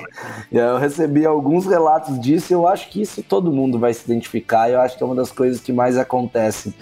eu 0.51 0.77
recebi 0.77 1.25
alguns 1.25 1.65
relatos 1.65 2.19
disso 2.19 2.51
e 2.51 2.55
eu 2.55 2.67
acho 2.67 2.89
que 2.89 3.01
isso 3.01 3.23
todo 3.23 3.53
mundo 3.53 3.79
vai 3.79 3.93
se 3.93 4.03
identificar. 4.03 4.69
Eu 4.69 4.81
acho 4.81 4.97
que 4.97 5.03
é 5.03 5.05
uma 5.05 5.15
das 5.15 5.31
coisas 5.31 5.61
que 5.61 5.71
mais 5.71 5.97
acontecem 5.97 6.73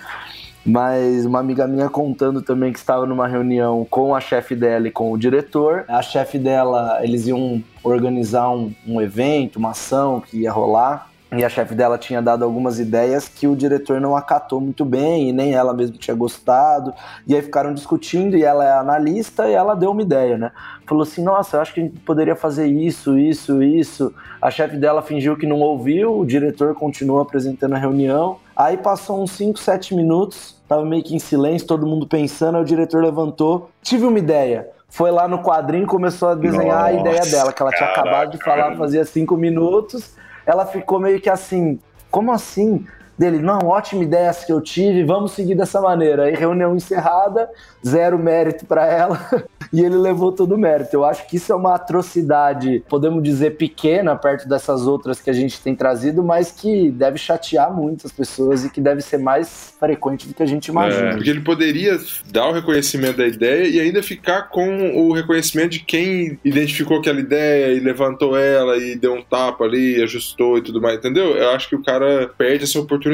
mas 0.66 1.26
uma 1.26 1.40
amiga 1.40 1.68
minha 1.68 1.90
contando 1.90 2.42
também 2.42 2.74
que 2.74 2.80
estava 2.80 3.06
numa 3.06 3.28
reunião 3.28 3.86
com 3.88 4.16
a 4.16 4.20
chefe 4.20 4.56
dela 4.56 4.88
e 4.88 4.92
com 4.92 5.12
o 5.12 5.18
diretor. 5.18 5.86
A 5.88 6.02
chefe 6.02 6.40
dela, 6.40 7.00
eles 7.04 7.28
iam 7.28 7.64
organizar 7.84 8.50
um, 8.50 8.74
um 8.88 9.00
evento, 9.00 9.58
uma 9.58 9.72
ação 9.72 10.20
que 10.20 10.40
ia 10.42 10.52
rolar. 10.52 11.10
e 11.32 11.44
a 11.44 11.50
chefe 11.50 11.76
dela 11.76 11.98
tinha 11.98 12.22
dado 12.22 12.44
algumas 12.44 12.80
ideias 12.80 13.28
que 13.28 13.46
o 13.48 13.56
diretor 13.56 14.00
não 14.02 14.16
acatou 14.16 14.60
muito 14.60 14.84
bem 14.86 15.30
e 15.30 15.34
nem 15.34 15.54
ela 15.54 15.74
mesma 15.74 15.98
tinha 15.98 16.16
gostado. 16.16 16.94
E 17.28 17.36
aí 17.36 17.42
ficaram 17.44 17.74
discutindo 17.74 18.36
e 18.36 18.44
ela 18.44 18.66
é 18.66 18.72
analista 18.72 19.48
e 19.48 19.54
ela 19.54 19.76
deu 19.76 19.92
uma 19.92 20.02
ideia, 20.02 20.38
né? 20.38 20.52
Falou 20.88 21.04
assim: 21.04 21.24
"Nossa, 21.24 21.58
eu 21.58 21.62
acho 21.62 21.74
que 21.74 21.80
a 21.82 21.84
gente 21.84 22.00
poderia 22.00 22.36
fazer 22.36 22.66
isso, 22.66 23.20
isso, 23.20 23.62
isso". 23.62 24.14
A 24.42 24.50
chefe 24.50 24.78
dela 24.78 25.02
fingiu 25.04 25.38
que 25.38 25.46
não 25.46 25.60
ouviu, 25.60 26.20
o 26.20 26.26
diretor 26.26 26.74
continuou 26.74 27.20
apresentando 27.20 27.74
a 27.76 27.78
reunião. 27.78 28.38
Aí 28.56 28.78
passou 28.78 29.22
uns 29.22 29.32
5, 29.32 29.60
7 29.60 29.94
minutos, 29.94 30.56
tava 30.68 30.86
meio 30.86 31.04
que 31.04 31.16
em 31.16 31.20
silêncio, 31.20 31.68
todo 31.68 31.86
mundo 31.86 32.08
pensando, 32.08 32.56
aí 32.56 32.62
o 32.62 32.66
diretor 32.66 33.04
levantou: 33.04 33.70
"Tive 33.82 34.06
uma 34.06 34.20
ideia" 34.20 34.70
foi 34.96 35.12
lá 35.12 35.28
no 35.28 35.40
quadrinho 35.40 35.86
começou 35.86 36.30
a 36.30 36.36
desenhar 36.36 36.84
Nossa, 36.84 36.86
a 36.86 36.94
ideia 36.94 37.22
dela, 37.26 37.52
que 37.52 37.62
ela 37.62 37.72
tinha 37.72 37.90
acabado 37.90 38.32
de 38.32 38.38
falar 38.38 38.78
fazia 38.78 39.04
cinco 39.04 39.36
minutos. 39.36 40.16
Ela 40.46 40.66
ficou 40.66 41.02
meio 41.02 41.20
que 41.20 41.30
assim, 41.30 41.78
como 42.10 42.32
assim? 42.32 42.88
Dele, 43.18 43.40
não, 43.40 43.60
ótima 43.60 44.04
ideia 44.04 44.28
essa 44.28 44.46
que 44.46 44.52
eu 44.52 44.60
tive, 44.60 45.06
vamos 45.06 45.32
seguir 45.32 45.56
dessa 45.56 45.80
maneira. 45.80 46.24
Aí 46.24 46.36
reunião 46.36 46.76
encerrada, 46.76 47.50
zero 47.86 48.20
mérito 48.20 48.66
para 48.66 48.86
ela 48.86 49.46
e 49.72 49.82
ele 49.82 49.96
levou 49.96 50.34
todo 50.34 50.54
o 50.54 50.58
mérito. 50.58 50.98
Eu 50.98 51.06
acho 51.06 51.26
que 51.28 51.38
isso 51.38 51.54
é 51.54 51.56
uma 51.56 51.76
atrocidade, 51.76 52.84
podemos 52.90 53.24
dizer 53.24 53.52
pequena, 53.52 54.18
perto 54.18 54.50
dessas 54.50 54.86
outras 54.86 55.22
que 55.22 55.30
a 55.30 55.34
gente 55.34 55.62
tem 55.62 55.74
trazido, 55.74 56.22
mas 56.24 56.52
que 56.52 56.92
deve 56.92 57.18
chatear 57.18 57.74
muitas 57.74 58.12
pessoas 58.12 58.66
e 58.66 58.70
que 58.70 58.82
deve 58.82 59.00
ser 59.00 59.18
mais 59.18 59.74
frequente 59.80 60.28
do 60.28 60.34
que 60.34 60.44
a 60.44 60.48
gente 60.48 60.68
imagina. 60.68 61.12
É, 61.12 61.14
porque 61.14 61.30
ele 61.30 61.42
poderia 61.42 61.98
dar 62.30 62.50
o 62.50 62.52
reconhecimento 62.52 63.18
da 63.18 63.28
ideia 63.28 63.66
e 63.66 63.80
ainda 63.80 64.04
ficar 64.04 64.50
com 64.50 65.08
o 65.08 65.14
reconhecimento 65.14 65.72
de 65.72 65.80
quem 65.80 66.38
identificou 66.44 67.00
aquela 67.00 67.22
ideia 67.22 67.72
e 67.72 67.80
levantou 67.80 68.38
ela 68.38 68.76
e 68.76 68.98
deu 68.98 69.14
um 69.14 69.22
tapa 69.22 69.64
ali, 69.64 70.04
ajustou 70.04 70.58
e 70.58 70.62
tudo 70.62 70.82
mais, 70.82 70.98
entendeu? 70.98 71.38
Eu 71.38 71.52
acho 71.52 71.70
que 71.70 71.76
o 71.76 71.84
cara 71.84 72.30
perde 72.38 72.66
essa 72.66 72.78
oportunidade 72.78 73.05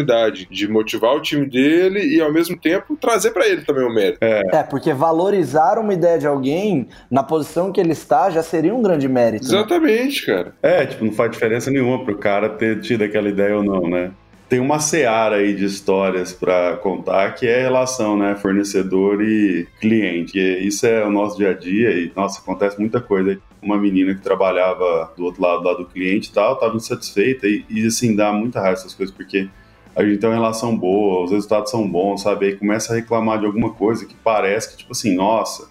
de 0.50 0.68
motivar 0.68 1.16
o 1.16 1.22
time 1.22 1.46
dele 1.46 2.16
e 2.16 2.22
ao 2.22 2.32
mesmo 2.32 2.58
tempo 2.58 2.96
trazer 2.96 3.32
para 3.32 3.48
ele 3.48 3.62
também 3.62 3.84
o 3.84 3.94
mérito. 3.94 4.20
É. 4.22 4.42
é, 4.54 4.64
porque 4.64 4.94
valorizar 4.94 5.78
uma 5.78 5.94
ideia 5.94 6.18
de 6.18 6.28
alguém 6.28 6.88
na 7.10 7.24
posição 7.24 7.72
que 7.72 7.80
ele 7.80 7.92
está 7.92 8.30
já 8.30 8.42
seria 8.42 8.74
um 8.74 8.82
grande 8.82 9.08
mérito. 9.08 9.44
Né? 9.44 9.50
Exatamente, 9.50 10.28
né? 10.28 10.36
cara. 10.36 10.56
É, 10.62 10.86
tipo, 10.86 11.04
não 11.04 11.12
faz 11.12 11.32
diferença 11.32 11.70
nenhuma 11.70 12.04
pro 12.04 12.18
cara 12.18 12.50
ter 12.50 12.80
tido 12.82 13.04
aquela 13.04 13.30
ideia 13.30 13.58
ou 13.58 13.64
não, 13.64 13.90
né? 13.90 14.12
Tem 14.52 14.60
uma 14.60 14.82
seara 14.82 15.38
aí 15.38 15.56
de 15.56 15.64
histórias 15.64 16.34
para 16.34 16.76
contar 16.76 17.36
que 17.36 17.48
é 17.48 17.60
a 17.60 17.62
relação, 17.62 18.18
né, 18.18 18.36
fornecedor 18.36 19.24
e 19.24 19.66
cliente. 19.80 20.38
E 20.38 20.68
isso 20.68 20.86
é 20.86 21.06
o 21.06 21.10
nosso 21.10 21.38
dia 21.38 21.52
a 21.52 21.54
dia 21.54 21.92
e, 21.92 22.12
nossa, 22.14 22.42
acontece 22.42 22.78
muita 22.78 23.00
coisa. 23.00 23.40
Uma 23.62 23.78
menina 23.78 24.14
que 24.14 24.20
trabalhava 24.20 25.14
do 25.16 25.24
outro 25.24 25.42
lado, 25.42 25.64
lá 25.64 25.74
do 25.74 25.86
cliente 25.86 26.30
e 26.30 26.34
tal, 26.34 26.56
estava 26.56 26.76
insatisfeita 26.76 27.48
e, 27.48 27.64
e, 27.70 27.88
assim, 27.88 28.14
dá 28.14 28.34
muita 28.34 28.60
raiva 28.60 28.74
essas 28.74 28.94
coisas, 28.94 29.16
porque 29.16 29.48
a 29.96 30.04
gente 30.04 30.20
tem 30.20 30.30
uma 30.30 30.36
relação 30.36 30.76
boa, 30.76 31.26
os 31.26 31.32
resultados 31.32 31.70
são 31.70 31.88
bons, 31.88 32.22
sabe? 32.22 32.46
Aí 32.46 32.56
começa 32.56 32.94
a 32.94 32.96
reclamar 32.96 33.40
de 33.40 33.46
alguma 33.46 33.72
coisa 33.72 34.06
que 34.06 34.16
parece 34.16 34.72
que, 34.72 34.78
tipo 34.78 34.94
assim, 34.94 35.14
nossa, 35.14 35.70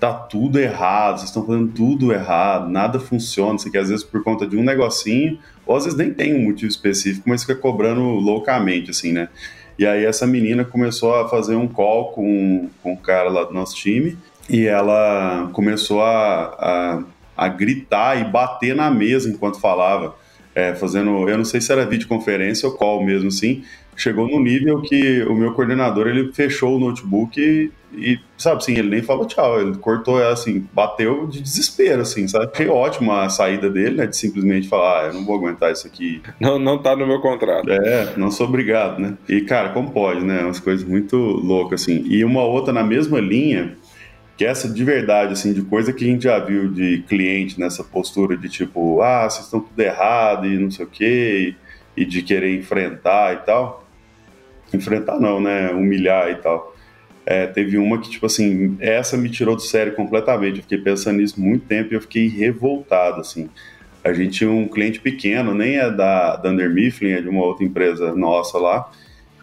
tá 0.00 0.12
tudo 0.12 0.58
errado, 0.58 1.18
vocês 1.18 1.30
estão 1.30 1.46
fazendo 1.46 1.68
tudo 1.68 2.12
errado, 2.12 2.68
nada 2.68 2.98
funciona, 2.98 3.54
isso 3.54 3.68
aqui 3.68 3.78
às 3.78 3.88
vezes 3.88 4.04
por 4.04 4.22
conta 4.24 4.46
de 4.46 4.56
um 4.56 4.64
negocinho, 4.64 5.38
ou 5.64 5.76
às 5.76 5.84
vezes 5.84 5.96
nem 5.96 6.12
tem 6.12 6.34
um 6.34 6.42
motivo 6.42 6.68
específico, 6.68 7.28
mas 7.28 7.42
fica 7.42 7.54
cobrando 7.54 8.02
loucamente, 8.02 8.90
assim, 8.90 9.12
né? 9.12 9.28
E 9.78 9.86
aí 9.86 10.04
essa 10.04 10.26
menina 10.26 10.64
começou 10.64 11.14
a 11.14 11.28
fazer 11.28 11.54
um 11.54 11.68
call 11.68 12.12
com, 12.12 12.68
com 12.82 12.96
cara 12.96 13.30
lá 13.30 13.44
do 13.44 13.54
nosso 13.54 13.76
time, 13.76 14.18
e 14.50 14.66
ela 14.66 15.48
começou 15.52 16.02
a, 16.02 16.56
a, 16.58 17.02
a 17.36 17.48
gritar 17.48 18.20
e 18.20 18.24
bater 18.24 18.74
na 18.74 18.90
mesa 18.90 19.30
enquanto 19.30 19.60
falava 19.60 20.16
é, 20.54 20.74
fazendo, 20.74 21.28
eu 21.28 21.38
não 21.38 21.44
sei 21.44 21.60
se 21.60 21.72
era 21.72 21.86
videoconferência 21.86 22.68
ou 22.68 22.74
call 22.74 23.04
mesmo 23.04 23.28
assim, 23.28 23.62
chegou 23.96 24.28
no 24.28 24.40
nível 24.40 24.80
que 24.82 25.22
o 25.22 25.34
meu 25.34 25.52
coordenador 25.52 26.06
ele 26.06 26.32
fechou 26.32 26.76
o 26.76 26.80
notebook 26.80 27.40
e, 27.40 27.70
e, 27.94 28.18
sabe 28.38 28.56
assim, 28.56 28.72
ele 28.72 28.88
nem 28.88 29.02
falou 29.02 29.26
tchau, 29.26 29.60
ele 29.60 29.76
cortou 29.76 30.16
assim, 30.22 30.66
bateu 30.72 31.26
de 31.26 31.40
desespero, 31.40 32.02
assim, 32.02 32.26
sabe? 32.26 32.50
Achei 32.52 32.68
ótima 32.68 33.22
a 33.22 33.28
saída 33.28 33.68
dele, 33.68 33.96
né? 33.96 34.06
De 34.06 34.16
simplesmente 34.16 34.68
falar, 34.68 35.00
ah, 35.00 35.06
eu 35.08 35.14
não 35.14 35.24
vou 35.24 35.36
aguentar 35.36 35.70
isso 35.72 35.86
aqui. 35.86 36.22
Não, 36.40 36.58
não 36.58 36.78
tá 36.78 36.96
no 36.96 37.06
meu 37.06 37.20
contrato. 37.20 37.70
É, 37.70 38.14
não 38.16 38.30
sou 38.30 38.46
obrigado, 38.46 38.98
né? 38.98 39.14
E, 39.28 39.42
cara, 39.42 39.70
como 39.70 39.90
pode, 39.90 40.24
né? 40.24 40.42
Umas 40.42 40.58
coisas 40.58 40.86
muito 40.86 41.16
loucas, 41.16 41.82
assim. 41.82 42.02
E 42.08 42.24
uma 42.24 42.42
outra 42.44 42.72
na 42.72 42.82
mesma 42.82 43.20
linha, 43.20 43.76
que 44.42 44.46
essa 44.46 44.68
de 44.68 44.82
verdade, 44.82 45.34
assim, 45.34 45.52
de 45.52 45.62
coisa 45.62 45.92
que 45.92 46.04
a 46.04 46.08
gente 46.08 46.24
já 46.24 46.36
viu 46.40 46.68
de 46.68 47.04
cliente 47.06 47.60
nessa 47.60 47.84
postura 47.84 48.36
de 48.36 48.48
tipo, 48.48 49.00
ah, 49.00 49.30
vocês 49.30 49.44
estão 49.44 49.60
tudo 49.60 49.78
errado 49.78 50.48
e 50.48 50.58
não 50.58 50.68
sei 50.68 50.84
o 50.84 50.88
quê, 50.88 51.54
e, 51.96 52.04
de 52.04 52.22
querer 52.22 52.52
enfrentar 52.56 53.34
e 53.34 53.36
tal. 53.46 53.86
Enfrentar 54.74 55.20
não, 55.20 55.40
né? 55.40 55.70
Humilhar 55.70 56.28
e 56.30 56.34
tal. 56.36 56.74
É, 57.24 57.46
teve 57.46 57.78
uma 57.78 58.00
que, 58.00 58.10
tipo 58.10 58.26
assim, 58.26 58.76
essa 58.80 59.16
me 59.16 59.30
tirou 59.30 59.54
do 59.54 59.62
sério 59.62 59.94
completamente. 59.94 60.56
Eu 60.56 60.62
fiquei 60.62 60.78
pensando 60.78 61.18
nisso 61.18 61.40
muito 61.40 61.64
tempo 61.66 61.94
e 61.94 61.96
eu 61.96 62.00
fiquei 62.00 62.26
revoltado, 62.26 63.20
assim. 63.20 63.48
A 64.02 64.12
gente 64.12 64.38
tinha 64.38 64.50
um 64.50 64.66
cliente 64.66 64.98
pequeno, 64.98 65.54
nem 65.54 65.76
é 65.76 65.88
da 65.88 66.34
Dunder 66.34 66.68
Mifflin, 66.68 67.12
é 67.12 67.20
de 67.20 67.28
uma 67.28 67.44
outra 67.44 67.64
empresa 67.64 68.12
nossa 68.12 68.58
lá, 68.58 68.90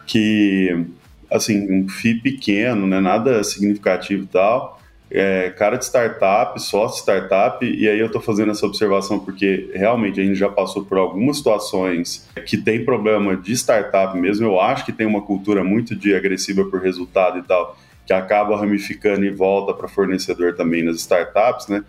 que, 0.06 0.84
assim, 1.30 1.72
um 1.72 1.88
FII 1.88 2.16
pequeno, 2.16 2.86
né, 2.86 3.00
nada 3.00 3.42
significativo 3.42 4.24
e 4.24 4.26
tal, 4.26 4.79
é, 5.10 5.50
cara 5.50 5.76
de 5.76 5.84
startup, 5.84 6.60
sócio 6.62 6.96
de 6.96 7.02
startup, 7.02 7.64
e 7.66 7.88
aí 7.88 7.98
eu 7.98 8.06
estou 8.06 8.20
fazendo 8.20 8.52
essa 8.52 8.64
observação 8.64 9.18
porque 9.18 9.70
realmente 9.74 10.20
a 10.20 10.24
gente 10.24 10.36
já 10.36 10.48
passou 10.48 10.84
por 10.84 10.98
algumas 10.98 11.38
situações 11.38 12.28
que 12.46 12.56
tem 12.56 12.84
problema 12.84 13.36
de 13.36 13.52
startup 13.52 14.16
mesmo. 14.16 14.46
Eu 14.46 14.60
acho 14.60 14.84
que 14.84 14.92
tem 14.92 15.06
uma 15.06 15.22
cultura 15.22 15.64
muito 15.64 15.96
de 15.96 16.14
agressiva 16.14 16.64
por 16.64 16.80
resultado 16.80 17.38
e 17.38 17.42
tal, 17.42 17.76
que 18.06 18.12
acaba 18.12 18.56
ramificando 18.56 19.24
e 19.24 19.30
volta 19.30 19.74
para 19.74 19.88
fornecedor 19.88 20.54
também 20.54 20.84
nas 20.84 20.96
startups, 20.96 21.66
né? 21.66 21.82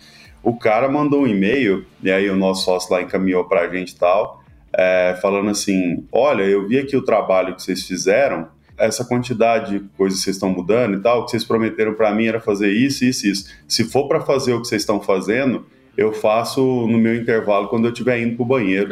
O 0.44 0.58
cara 0.58 0.90
mandou 0.90 1.22
um 1.22 1.28
e-mail, 1.28 1.86
e 2.02 2.12
aí 2.12 2.28
o 2.28 2.36
nosso 2.36 2.66
sócio 2.66 2.92
lá 2.92 3.02
encaminhou 3.04 3.44
para 3.46 3.62
a 3.62 3.68
gente 3.70 3.92
e 3.92 3.96
tal, 3.96 4.44
é, 4.74 5.16
falando 5.22 5.52
assim: 5.52 6.04
Olha, 6.12 6.42
eu 6.42 6.68
vi 6.68 6.80
aqui 6.80 6.98
o 6.98 7.04
trabalho 7.04 7.54
que 7.54 7.62
vocês 7.62 7.86
fizeram 7.86 8.48
essa 8.82 9.06
quantidade 9.06 9.80
de 9.80 9.86
coisas 9.98 10.20
que 10.20 10.26
vocês 10.26 10.36
estão 10.36 10.50
mudando 10.50 10.98
e 10.98 11.02
tal, 11.02 11.22
o 11.22 11.26
que 11.26 11.32
vocês 11.32 11.44
prometeram 11.44 11.94
para 11.94 12.14
mim 12.14 12.26
era 12.26 12.40
fazer 12.40 12.72
isso, 12.72 13.06
isso, 13.06 13.28
isso. 13.28 13.46
Se 13.68 13.84
for 13.84 14.08
para 14.08 14.22
fazer 14.22 14.54
o 14.54 14.62
que 14.62 14.68
vocês 14.68 14.82
estão 14.82 15.00
fazendo, 15.00 15.66
eu 15.96 16.12
faço 16.14 16.62
no 16.88 16.98
meu 16.98 17.16
intervalo 17.16 17.68
quando 17.68 17.86
eu 17.86 17.92
estiver 17.92 18.20
indo 18.20 18.36
pro 18.36 18.46
banheiro. 18.46 18.90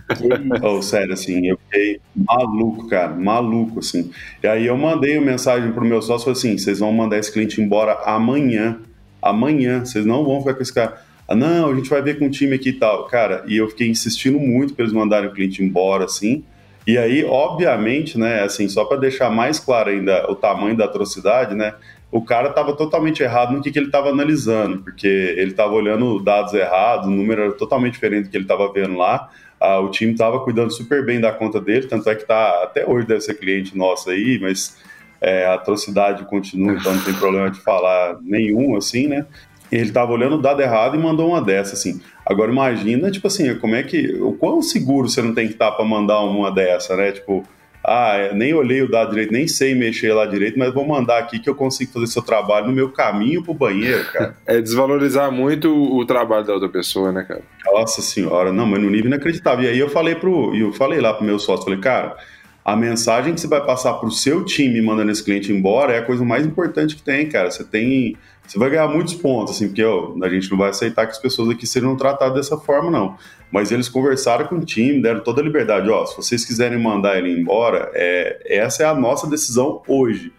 oh, 0.62 0.80
sério, 0.80 1.12
assim, 1.12 1.46
eu 1.46 1.58
fiquei 1.68 2.00
maluco, 2.14 2.88
cara, 2.88 3.14
maluco, 3.14 3.80
assim. 3.80 4.10
E 4.42 4.46
aí 4.46 4.66
eu 4.66 4.76
mandei 4.76 5.18
uma 5.18 5.26
mensagem 5.26 5.72
pro 5.72 5.84
meu 5.84 6.00
sócio, 6.00 6.30
assim, 6.30 6.56
vocês 6.56 6.78
vão 6.78 6.92
mandar 6.92 7.18
esse 7.18 7.32
cliente 7.32 7.60
embora 7.60 7.94
amanhã, 8.04 8.78
amanhã, 9.20 9.84
vocês 9.84 10.06
não 10.06 10.24
vão 10.24 10.40
ficar 10.40 10.54
com 10.54 10.62
esse 10.62 10.72
cara. 10.72 11.02
Ah, 11.26 11.34
não, 11.34 11.70
a 11.70 11.74
gente 11.74 11.90
vai 11.90 12.00
ver 12.00 12.18
com 12.18 12.26
o 12.26 12.30
time 12.30 12.54
aqui 12.54 12.70
e 12.70 12.72
tal. 12.72 13.06
Cara, 13.06 13.44
e 13.46 13.56
eu 13.56 13.68
fiquei 13.68 13.88
insistindo 13.88 14.38
muito 14.38 14.72
para 14.72 14.84
eles 14.84 14.94
mandarem 14.94 15.28
o 15.28 15.32
cliente 15.32 15.62
embora, 15.62 16.06
assim, 16.06 16.42
e 16.88 16.96
aí, 16.96 17.22
obviamente, 17.22 18.18
né, 18.18 18.42
assim, 18.42 18.66
só 18.66 18.82
para 18.86 18.96
deixar 18.96 19.28
mais 19.28 19.60
claro 19.60 19.90
ainda 19.90 20.24
o 20.30 20.34
tamanho 20.34 20.74
da 20.74 20.86
atrocidade, 20.86 21.54
né, 21.54 21.74
o 22.10 22.24
cara 22.24 22.48
estava 22.48 22.74
totalmente 22.74 23.22
errado 23.22 23.52
no 23.52 23.60
que, 23.60 23.70
que 23.70 23.78
ele 23.78 23.88
estava 23.88 24.08
analisando, 24.08 24.78
porque 24.78 25.06
ele 25.06 25.50
estava 25.50 25.74
olhando 25.74 26.18
dados 26.18 26.54
errados, 26.54 27.06
o 27.06 27.10
número 27.10 27.42
era 27.42 27.52
totalmente 27.52 27.92
diferente 27.92 28.24
do 28.24 28.30
que 28.30 28.38
ele 28.38 28.44
estava 28.44 28.72
vendo 28.72 28.96
lá. 28.96 29.28
Ah, 29.60 29.80
o 29.80 29.90
time 29.90 30.12
estava 30.12 30.40
cuidando 30.40 30.72
super 30.72 31.04
bem 31.04 31.20
da 31.20 31.30
conta 31.30 31.60
dele, 31.60 31.86
tanto 31.86 32.08
é 32.08 32.14
que 32.14 32.24
tá, 32.24 32.62
até 32.62 32.86
hoje 32.88 33.06
deve 33.06 33.20
ser 33.20 33.34
cliente 33.34 33.76
nosso 33.76 34.08
aí, 34.08 34.38
mas 34.40 34.78
é, 35.20 35.44
a 35.44 35.54
atrocidade 35.54 36.24
continua, 36.24 36.72
então 36.72 36.94
não 36.94 37.04
tem 37.04 37.12
problema 37.12 37.50
de 37.50 37.60
falar 37.60 38.16
nenhum, 38.22 38.76
assim, 38.76 39.08
né? 39.08 39.26
Ele 39.70 39.82
estava 39.82 40.12
olhando 40.12 40.36
o 40.36 40.42
dado 40.42 40.60
errado 40.60 40.96
e 40.96 40.98
mandou 40.98 41.28
uma 41.28 41.42
dessa, 41.42 41.74
assim. 41.74 42.00
Agora 42.24 42.50
imagina, 42.50 43.10
tipo 43.10 43.26
assim, 43.26 43.54
como 43.56 43.74
é 43.74 43.82
que. 43.82 44.16
O 44.20 44.32
quão 44.32 44.62
seguro 44.62 45.08
você 45.08 45.22
não 45.22 45.34
tem 45.34 45.46
que 45.46 45.54
estar 45.54 45.72
para 45.72 45.84
mandar 45.84 46.20
uma 46.20 46.50
dessa, 46.50 46.96
né? 46.96 47.12
Tipo, 47.12 47.44
ah, 47.84 48.30
nem 48.34 48.52
olhei 48.52 48.82
o 48.82 48.90
dado 48.90 49.10
direito, 49.10 49.32
nem 49.32 49.46
sei 49.48 49.74
mexer 49.74 50.12
lá 50.12 50.26
direito, 50.26 50.58
mas 50.58 50.74
vou 50.74 50.86
mandar 50.86 51.18
aqui 51.18 51.38
que 51.38 51.48
eu 51.48 51.54
consigo 51.54 51.92
fazer 51.92 52.06
seu 52.08 52.22
trabalho 52.22 52.66
no 52.66 52.72
meu 52.72 52.90
caminho 52.90 53.42
pro 53.42 53.54
banheiro, 53.54 54.04
cara. 54.12 54.36
É 54.46 54.60
desvalorizar 54.60 55.30
muito 55.30 55.70
o 55.70 56.04
trabalho 56.04 56.44
da 56.44 56.54
outra 56.54 56.68
pessoa, 56.68 57.12
né, 57.12 57.24
cara? 57.26 57.42
Nossa 57.64 58.02
senhora, 58.02 58.52
não, 58.52 58.66
mas 58.66 58.80
no 58.80 58.90
nível 58.90 59.06
inacreditável. 59.06 59.64
E 59.64 59.68
aí 59.68 59.78
eu 59.78 59.88
falei 59.88 60.14
pro. 60.14 60.54
Eu 60.54 60.72
falei 60.72 61.00
lá 61.00 61.14
pro 61.14 61.24
meu 61.24 61.38
sócio, 61.38 61.64
falei, 61.64 61.78
cara, 61.78 62.16
a 62.64 62.76
mensagem 62.76 63.32
que 63.32 63.40
você 63.40 63.46
vai 63.46 63.64
passar 63.64 63.94
pro 63.94 64.10
seu 64.10 64.44
time 64.44 64.82
mandando 64.82 65.10
esse 65.10 65.24
cliente 65.24 65.50
embora 65.50 65.94
é 65.94 65.98
a 66.00 66.04
coisa 66.04 66.24
mais 66.24 66.44
importante 66.44 66.94
que 66.94 67.02
tem, 67.02 67.26
cara. 67.26 67.50
Você 67.50 67.64
tem 67.64 68.16
você 68.48 68.58
vai 68.58 68.70
ganhar 68.70 68.88
muitos 68.88 69.12
pontos, 69.12 69.54
assim, 69.54 69.66
porque 69.66 69.84
ó, 69.84 70.14
a 70.22 70.28
gente 70.30 70.50
não 70.50 70.56
vai 70.56 70.70
aceitar 70.70 71.04
que 71.04 71.12
as 71.12 71.18
pessoas 71.18 71.50
aqui 71.50 71.66
sejam 71.66 71.94
tratadas 71.96 72.34
dessa 72.34 72.56
forma, 72.56 72.90
não. 72.90 73.16
Mas 73.52 73.70
eles 73.70 73.90
conversaram 73.90 74.46
com 74.46 74.56
o 74.56 74.64
time, 74.64 75.02
deram 75.02 75.20
toda 75.20 75.42
a 75.42 75.44
liberdade. 75.44 75.90
Ó, 75.90 76.06
se 76.06 76.16
vocês 76.16 76.46
quiserem 76.46 76.82
mandar 76.82 77.18
ele 77.18 77.30
embora, 77.30 77.90
é, 77.92 78.40
essa 78.46 78.84
é 78.84 78.86
a 78.86 78.94
nossa 78.94 79.26
decisão 79.26 79.82
hoje. 79.86 80.32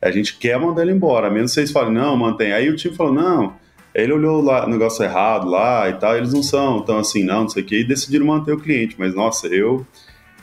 A 0.00 0.10
gente 0.10 0.36
quer 0.38 0.58
mandar 0.58 0.82
ele 0.82 0.90
embora, 0.90 1.28
a 1.28 1.30
menos 1.30 1.52
vocês 1.52 1.70
falem, 1.70 1.92
não, 1.92 2.16
mantém. 2.16 2.52
Aí 2.52 2.68
o 2.68 2.74
time 2.74 2.96
falou, 2.96 3.12
não, 3.12 3.54
Ele 3.94 4.12
olhou 4.12 4.42
lá 4.42 4.66
o 4.66 4.68
negócio 4.68 5.04
errado 5.04 5.48
lá 5.48 5.88
e 5.88 5.92
tal, 5.94 6.16
eles 6.16 6.32
não 6.32 6.42
são 6.42 6.82
tão 6.82 6.98
assim, 6.98 7.22
não, 7.22 7.42
não 7.42 7.48
sei 7.48 7.62
o 7.62 7.66
que, 7.66 7.80
e 7.80 7.84
decidiram 7.84 8.26
manter 8.26 8.52
o 8.52 8.58
cliente. 8.58 8.96
Mas, 8.98 9.14
nossa, 9.14 9.46
eu 9.46 9.86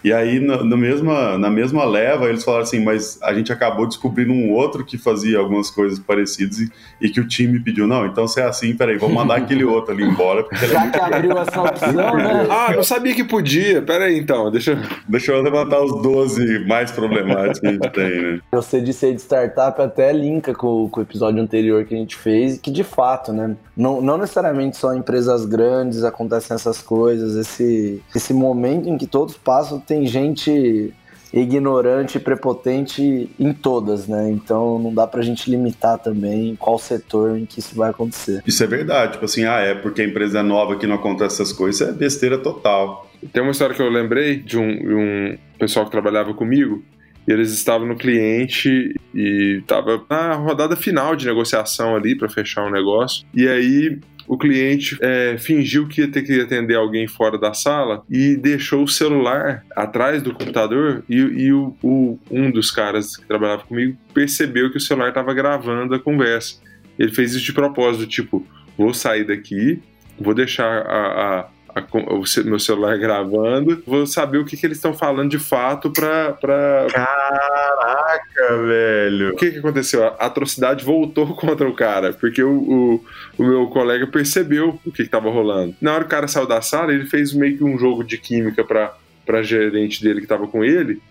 e 0.03 0.13
aí, 0.13 0.39
na, 0.39 0.63
na, 0.63 0.77
mesma, 0.77 1.37
na 1.37 1.49
mesma 1.49 1.83
leva, 1.83 2.29
eles 2.29 2.43
falaram 2.43 2.63
assim: 2.63 2.79
mas 2.83 3.19
a 3.21 3.33
gente 3.33 3.51
acabou 3.51 3.85
descobrindo 3.85 4.31
um 4.31 4.51
outro 4.51 4.85
que 4.85 4.97
fazia 4.97 5.37
algumas 5.39 5.69
coisas 5.69 5.99
parecidas 5.99 6.59
e, 6.59 6.71
e 7.01 7.09
que 7.09 7.19
o 7.19 7.27
time 7.27 7.59
pediu: 7.59 7.87
não, 7.87 8.05
então 8.05 8.27
se 8.27 8.39
é 8.39 8.45
assim, 8.45 8.75
peraí, 8.75 8.97
vamos 8.97 9.15
mandar 9.15 9.37
aquele 9.37 9.63
outro 9.65 9.93
ali 9.93 10.03
embora. 10.03 10.45
Já 10.53 10.89
que 10.89 10.99
abriu 10.99 11.37
essa 11.37 11.61
opção, 11.61 12.15
né? 12.15 12.47
Ah, 12.49 12.73
não 12.75 12.83
sabia 12.83 13.13
que 13.13 13.23
podia. 13.23 13.81
Peraí, 13.81 14.17
então, 14.17 14.49
deixa 14.49 14.71
eu. 14.71 14.77
Deixa 15.07 15.31
eu 15.31 15.41
levantar 15.41 15.81
os 15.81 16.01
12 16.01 16.65
mais 16.65 16.91
problemáticos 16.91 17.59
que 17.59 17.67
a 17.67 17.71
gente 17.71 17.89
tem, 17.89 18.21
né? 18.21 18.39
Você 18.51 18.79
disse 18.79 19.05
aí 19.05 19.13
de 19.13 19.21
startup 19.21 19.81
até 19.81 20.13
linka 20.13 20.53
com, 20.53 20.87
com 20.89 20.99
o 20.99 21.03
episódio 21.03 21.41
anterior 21.41 21.83
que 21.83 21.93
a 21.93 21.97
gente 21.97 22.15
fez, 22.15 22.57
que 22.57 22.71
de 22.71 22.83
fato, 22.83 23.33
né? 23.33 23.55
Não, 23.75 24.01
não 24.01 24.17
necessariamente 24.17 24.77
só 24.77 24.93
em 24.93 24.99
empresas 24.99 25.45
grandes 25.45 26.03
acontecem 26.03 26.53
essas 26.53 26.81
coisas, 26.81 27.35
esse, 27.35 28.01
esse 28.13 28.33
momento 28.33 28.89
em 28.89 28.97
que 28.97 29.07
todos 29.07 29.37
passam 29.37 29.79
tem 29.89 30.05
gente 30.05 30.93
ignorante 31.33 32.17
e 32.17 32.19
prepotente 32.19 33.29
em 33.39 33.53
todas, 33.53 34.07
né? 34.07 34.29
Então 34.31 34.79
não 34.79 34.93
dá 34.93 35.05
pra 35.05 35.21
gente 35.21 35.49
limitar 35.49 35.99
também 35.99 36.55
qual 36.55 36.79
setor 36.79 37.37
em 37.37 37.45
que 37.45 37.59
isso 37.59 37.75
vai 37.75 37.89
acontecer. 37.89 38.41
Isso 38.47 38.63
é 38.63 38.67
verdade, 38.67 39.13
tipo 39.13 39.25
assim, 39.25 39.45
ah, 39.45 39.59
é 39.59 39.75
porque 39.75 40.01
a 40.01 40.05
empresa 40.05 40.39
é 40.39 40.43
nova 40.43 40.75
que 40.75 40.87
não 40.87 40.95
acontece 40.95 41.41
essas 41.41 41.53
coisas, 41.53 41.87
é 41.87 41.91
besteira 41.91 42.37
total. 42.37 43.09
Tem 43.33 43.43
uma 43.43 43.51
história 43.51 43.75
que 43.75 43.81
eu 43.81 43.89
lembrei 43.89 44.37
de 44.37 44.57
um, 44.57 44.75
de 44.75 44.93
um 44.93 45.37
pessoal 45.59 45.85
que 45.85 45.91
trabalhava 45.91 46.33
comigo, 46.33 46.83
e 47.27 47.31
eles 47.31 47.51
estavam 47.51 47.87
no 47.87 47.95
cliente 47.95 48.95
e 49.13 49.59
estava 49.59 50.03
na 50.09 50.33
rodada 50.33 50.75
final 50.75 51.15
de 51.15 51.27
negociação 51.27 51.95
ali 51.95 52.15
para 52.15 52.27
fechar 52.27 52.65
um 52.65 52.71
negócio. 52.71 53.23
E 53.35 53.47
aí 53.47 53.99
o 54.29 54.37
cliente 54.37 54.95
é, 55.01 55.39
fingiu 55.39 55.87
que 55.87 56.01
ia 56.01 56.07
ter 56.07 56.21
que 56.21 56.39
atender 56.39 56.75
alguém 56.75 57.07
fora 57.07 57.35
da 57.35 57.51
sala 57.51 58.03
e 58.07 58.37
deixou 58.37 58.83
o 58.83 58.87
celular 58.87 59.65
atrás 59.75 60.21
do 60.21 60.31
computador 60.31 61.03
e, 61.09 61.15
e 61.15 61.51
o, 61.51 61.75
o, 61.81 62.19
um 62.29 62.51
dos 62.51 62.69
caras 62.69 63.17
que 63.17 63.25
trabalhava 63.25 63.63
comigo 63.63 63.97
percebeu 64.13 64.69
que 64.69 64.77
o 64.77 64.79
celular 64.79 65.09
estava 65.09 65.33
gravando 65.33 65.95
a 65.95 65.99
conversa. 65.99 66.61
Ele 66.99 67.11
fez 67.11 67.33
isso 67.33 67.43
de 67.43 67.53
propósito, 67.53 68.05
tipo, 68.05 68.45
vou 68.77 68.93
sair 68.93 69.23
daqui, 69.23 69.81
vou 70.19 70.35
deixar 70.35 70.85
a, 70.85 71.39
a 71.39 71.49
a, 71.79 71.97
o 71.97 72.45
meu 72.45 72.59
celular 72.59 72.97
gravando, 72.97 73.81
vou 73.85 74.05
saber 74.05 74.37
o 74.37 74.45
que, 74.45 74.55
que 74.55 74.65
eles 74.65 74.77
estão 74.77 74.93
falando 74.93 75.29
de 75.29 75.39
fato 75.39 75.91
pra, 75.91 76.33
pra. 76.33 76.87
Caraca, 76.91 78.57
velho! 78.65 79.33
O 79.33 79.35
que, 79.35 79.51
que 79.51 79.59
aconteceu? 79.59 80.05
A 80.05 80.25
atrocidade 80.25 80.85
voltou 80.85 81.33
contra 81.35 81.67
o 81.67 81.73
cara, 81.73 82.13
porque 82.13 82.43
o, 82.43 82.51
o, 82.51 83.05
o 83.37 83.43
meu 83.43 83.67
colega 83.67 84.05
percebeu 84.07 84.79
o 84.85 84.91
que 84.91 85.01
estava 85.01 85.29
rolando. 85.29 85.75
Na 85.81 85.93
hora 85.93 86.03
que 86.03 86.07
o 86.07 86.11
cara 86.11 86.27
saiu 86.27 86.47
da 86.47 86.61
sala, 86.61 86.93
ele 86.93 87.05
fez 87.05 87.33
meio 87.33 87.57
que 87.57 87.63
um 87.63 87.77
jogo 87.77 88.03
de 88.03 88.17
química 88.17 88.63
pra, 88.63 88.93
pra 89.25 89.41
gerente 89.41 90.03
dele 90.03 90.19
que 90.19 90.25
estava 90.25 90.47
com 90.47 90.63
ele, 90.63 91.01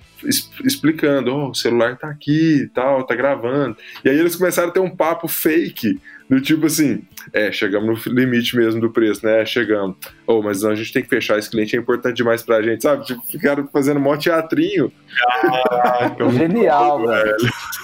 explicando, 0.65 1.35
oh, 1.35 1.51
o 1.51 1.55
celular 1.55 1.97
tá 1.97 2.09
aqui 2.09 2.63
e 2.63 2.69
tal, 2.69 3.05
tá 3.05 3.15
gravando. 3.15 3.77
E 4.05 4.09
aí 4.09 4.19
eles 4.19 4.37
começaram 4.37 4.69
a 4.69 4.73
ter 4.73 4.81
um 4.81 4.95
papo 4.95 5.29
fake, 5.29 6.01
do 6.29 6.41
tipo 6.41 6.67
assim, 6.67 7.03
é, 7.33 7.51
chegamos 7.51 8.05
no 8.05 8.13
limite 8.13 8.55
mesmo 8.55 8.81
do 8.81 8.91
preço, 8.91 9.25
né? 9.25 9.47
Chegamos. 9.47 9.97
Oh, 10.27 10.43
mas 10.43 10.63
a 10.63 10.75
gente 10.75 10.93
tem 10.93 11.03
que 11.03 11.09
fechar, 11.09 11.39
esse 11.39 11.51
cliente 11.51 11.75
é 11.75 11.79
importante 11.79 12.17
demais 12.17 12.43
pra 12.43 12.61
gente, 12.61 12.83
sabe? 12.83 13.07
Tipo, 13.07 13.23
ficaram 13.27 13.67
fazendo 13.73 13.99
mó 13.99 14.15
teatrinho. 14.17 14.93
Caraca, 15.41 16.29
Genial, 16.31 17.07
velho. 17.07 17.37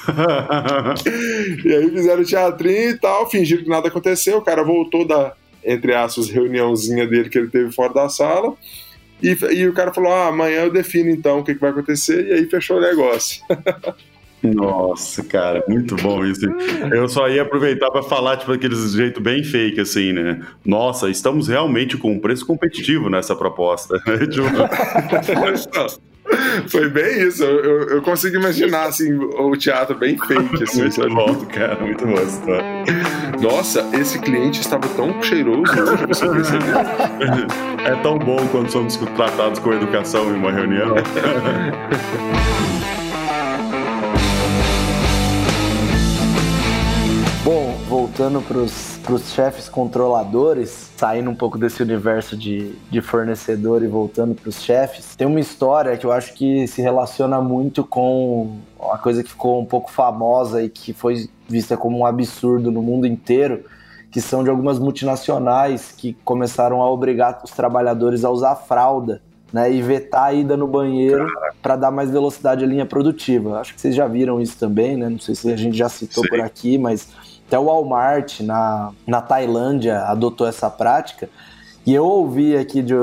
e 1.64 1.72
aí 1.72 1.90
fizeram 1.90 2.22
teatrinho 2.22 2.90
e 2.90 2.98
tal, 2.98 3.30
fingiram 3.30 3.64
que 3.64 3.70
nada 3.70 3.88
aconteceu, 3.88 4.38
o 4.38 4.42
cara 4.42 4.62
voltou 4.62 5.06
da, 5.06 5.32
entre 5.64 5.94
aspas, 5.94 6.28
reuniãozinha 6.28 7.06
dele 7.06 7.30
que 7.30 7.38
ele 7.38 7.48
teve 7.48 7.72
fora 7.72 7.94
da 7.94 8.08
sala. 8.10 8.54
E, 9.24 9.36
e 9.54 9.66
o 9.66 9.72
cara 9.72 9.92
falou: 9.92 10.12
ah, 10.12 10.28
amanhã 10.28 10.64
eu 10.64 10.72
defino 10.72 11.08
então 11.08 11.38
o 11.38 11.44
que, 11.44 11.54
que 11.54 11.60
vai 11.60 11.70
acontecer, 11.70 12.28
e 12.28 12.32
aí 12.34 12.46
fechou 12.46 12.76
o 12.76 12.80
negócio. 12.80 13.42
Nossa, 14.42 15.24
cara, 15.24 15.64
muito 15.66 15.96
bom 15.96 16.22
isso. 16.22 16.44
Eu 16.92 17.08
só 17.08 17.26
ia 17.30 17.40
aproveitar 17.40 17.90
para 17.90 18.02
falar, 18.02 18.36
tipo, 18.36 18.52
daquele 18.52 18.76
jeito 18.76 19.18
bem 19.18 19.42
fake, 19.42 19.80
assim, 19.80 20.12
né? 20.12 20.42
Nossa, 20.62 21.08
estamos 21.08 21.48
realmente 21.48 21.96
com 21.96 22.12
um 22.12 22.18
preço 22.18 22.44
competitivo 22.44 23.08
nessa 23.08 23.34
proposta. 23.34 23.98
Tipo, 24.00 24.44
Foi 26.68 26.88
bem 26.88 27.26
isso. 27.26 27.42
Eu, 27.42 27.64
eu, 27.64 27.88
eu, 27.90 28.02
consigo 28.02 28.36
imaginar 28.36 28.86
assim, 28.86 29.14
o 29.14 29.56
teatro 29.56 29.96
bem 29.96 30.18
fake. 30.18 30.62
Assim, 30.62 30.82
muito 30.82 30.94
sabe? 30.94 31.14
bom, 31.14 31.34
cara. 31.46 31.80
Muito 31.80 32.06
bom. 32.06 32.14
Nossa, 33.40 33.88
esse 33.92 34.18
cliente 34.18 34.60
estava 34.60 34.88
tão 34.88 35.22
cheiroso 35.22 35.62
hoje, 35.62 36.06
você 36.06 36.28
percebeu? 36.28 36.76
É 37.84 37.94
tão 38.02 38.18
bom 38.18 38.46
quando 38.48 38.70
somos 38.70 38.96
tratados 38.96 39.58
com 39.58 39.72
educação 39.72 40.30
em 40.30 40.38
uma 40.38 40.50
reunião. 40.50 40.94
voltando 48.14 48.40
para 48.42 48.58
os 49.12 49.32
chefes 49.32 49.68
controladores, 49.68 50.92
saindo 50.96 51.28
um 51.28 51.34
pouco 51.34 51.58
desse 51.58 51.82
universo 51.82 52.36
de, 52.36 52.72
de 52.88 53.00
fornecedor 53.00 53.82
e 53.82 53.88
voltando 53.88 54.36
para 54.36 54.48
os 54.48 54.62
chefes, 54.62 55.16
tem 55.16 55.26
uma 55.26 55.40
história 55.40 55.96
que 55.96 56.06
eu 56.06 56.12
acho 56.12 56.32
que 56.32 56.64
se 56.68 56.80
relaciona 56.80 57.40
muito 57.40 57.82
com 57.82 58.56
uma 58.78 58.98
coisa 58.98 59.20
que 59.24 59.30
ficou 59.30 59.60
um 59.60 59.64
pouco 59.64 59.90
famosa 59.90 60.62
e 60.62 60.68
que 60.68 60.92
foi 60.92 61.28
vista 61.48 61.76
como 61.76 61.98
um 61.98 62.06
absurdo 62.06 62.70
no 62.70 62.80
mundo 62.80 63.04
inteiro, 63.04 63.64
que 64.12 64.20
são 64.20 64.44
de 64.44 64.50
algumas 64.50 64.78
multinacionais 64.78 65.90
que 65.90 66.16
começaram 66.24 66.82
a 66.82 66.88
obrigar 66.88 67.40
os 67.42 67.50
trabalhadores 67.50 68.24
a 68.24 68.30
usar 68.30 68.54
fralda. 68.54 69.20
Né, 69.52 69.72
e 69.72 69.80
vetar 69.80 70.24
a 70.24 70.32
ida 70.32 70.56
no 70.56 70.66
banheiro 70.66 71.28
para 71.62 71.76
dar 71.76 71.92
mais 71.92 72.10
velocidade 72.10 72.64
à 72.64 72.66
linha 72.66 72.84
produtiva. 72.84 73.60
Acho 73.60 73.72
que 73.72 73.80
vocês 73.80 73.94
já 73.94 74.04
viram 74.08 74.40
isso 74.40 74.58
também, 74.58 74.96
né? 74.96 75.08
Não 75.08 75.20
sei 75.20 75.36
se 75.36 75.48
a 75.52 75.56
gente 75.56 75.76
já 75.76 75.88
citou 75.88 76.24
Sim. 76.24 76.30
por 76.30 76.40
aqui, 76.40 76.76
mas 76.76 77.06
até 77.54 77.58
o 77.58 77.66
Walmart 77.66 78.40
na, 78.40 78.90
na 79.06 79.20
Tailândia 79.20 80.00
adotou 80.06 80.46
essa 80.46 80.68
prática. 80.68 81.28
E 81.86 81.94
eu 81.94 82.04
ouvi 82.04 82.56
aqui 82.56 82.82
de, 82.82 82.94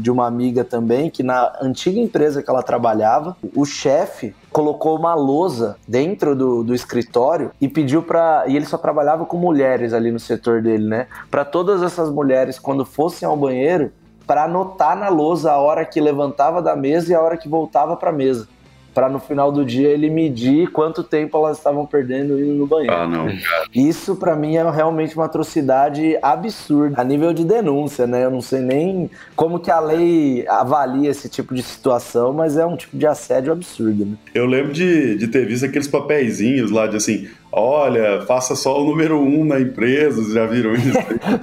de 0.00 0.10
uma 0.10 0.26
amiga 0.26 0.62
também 0.62 1.10
que 1.10 1.22
na 1.22 1.52
antiga 1.60 1.98
empresa 1.98 2.42
que 2.42 2.50
ela 2.50 2.62
trabalhava, 2.62 3.36
o 3.56 3.64
chefe 3.64 4.36
colocou 4.52 4.96
uma 4.96 5.14
lousa 5.14 5.76
dentro 5.88 6.36
do, 6.36 6.62
do 6.62 6.74
escritório 6.74 7.50
e 7.60 7.66
pediu 7.66 8.02
para 8.02 8.44
e 8.46 8.54
ele 8.54 8.66
só 8.66 8.76
trabalhava 8.76 9.24
com 9.24 9.38
mulheres 9.38 9.94
ali 9.94 10.12
no 10.12 10.20
setor 10.20 10.62
dele, 10.62 10.86
né? 10.86 11.06
Para 11.30 11.44
todas 11.44 11.82
essas 11.82 12.10
mulheres 12.10 12.58
quando 12.58 12.84
fossem 12.84 13.26
ao 13.26 13.36
banheiro, 13.36 13.90
para 14.26 14.44
anotar 14.44 14.96
na 14.96 15.08
lousa 15.08 15.50
a 15.50 15.58
hora 15.58 15.84
que 15.84 16.00
levantava 16.00 16.60
da 16.60 16.76
mesa 16.76 17.10
e 17.10 17.14
a 17.14 17.20
hora 17.20 17.38
que 17.38 17.48
voltava 17.48 17.96
para 17.96 18.10
a 18.10 18.12
mesa 18.12 18.46
para 18.94 19.08
no 19.08 19.18
final 19.18 19.50
do 19.50 19.64
dia 19.64 19.88
ele 19.88 20.10
medir 20.10 20.70
quanto 20.70 21.02
tempo 21.02 21.36
elas 21.36 21.58
estavam 21.58 21.86
perdendo 21.86 22.38
indo 22.38 22.54
no 22.54 22.66
banheiro. 22.66 22.94
Ah, 22.94 23.06
não, 23.06 23.26
cara. 23.26 23.66
Isso 23.74 24.16
para 24.16 24.36
mim 24.36 24.56
é 24.56 24.70
realmente 24.70 25.14
uma 25.14 25.24
atrocidade 25.24 26.16
absurda 26.22 27.00
a 27.00 27.04
nível 27.04 27.32
de 27.32 27.44
denúncia, 27.44 28.06
né? 28.06 28.24
Eu 28.24 28.30
não 28.30 28.40
sei 28.40 28.60
nem 28.60 29.10
como 29.34 29.58
que 29.58 29.70
a 29.70 29.80
lei 29.80 30.46
avalia 30.48 31.10
esse 31.10 31.28
tipo 31.28 31.54
de 31.54 31.62
situação, 31.62 32.32
mas 32.32 32.56
é 32.56 32.66
um 32.66 32.76
tipo 32.76 32.96
de 32.96 33.06
assédio 33.06 33.52
absurdo, 33.52 34.04
né? 34.04 34.16
Eu 34.34 34.46
lembro 34.46 34.72
de, 34.72 35.16
de 35.16 35.28
ter 35.28 35.46
visto 35.46 35.64
aqueles 35.64 35.88
papeizinhos 35.88 36.70
lá 36.70 36.86
de 36.86 36.96
assim, 36.96 37.28
olha, 37.50 38.22
faça 38.22 38.54
só 38.54 38.80
o 38.80 38.84
número 38.84 39.18
um 39.20 39.44
na 39.44 39.60
empresa, 39.60 40.32
já 40.32 40.46
viram 40.46 40.74
isso? 40.74 40.92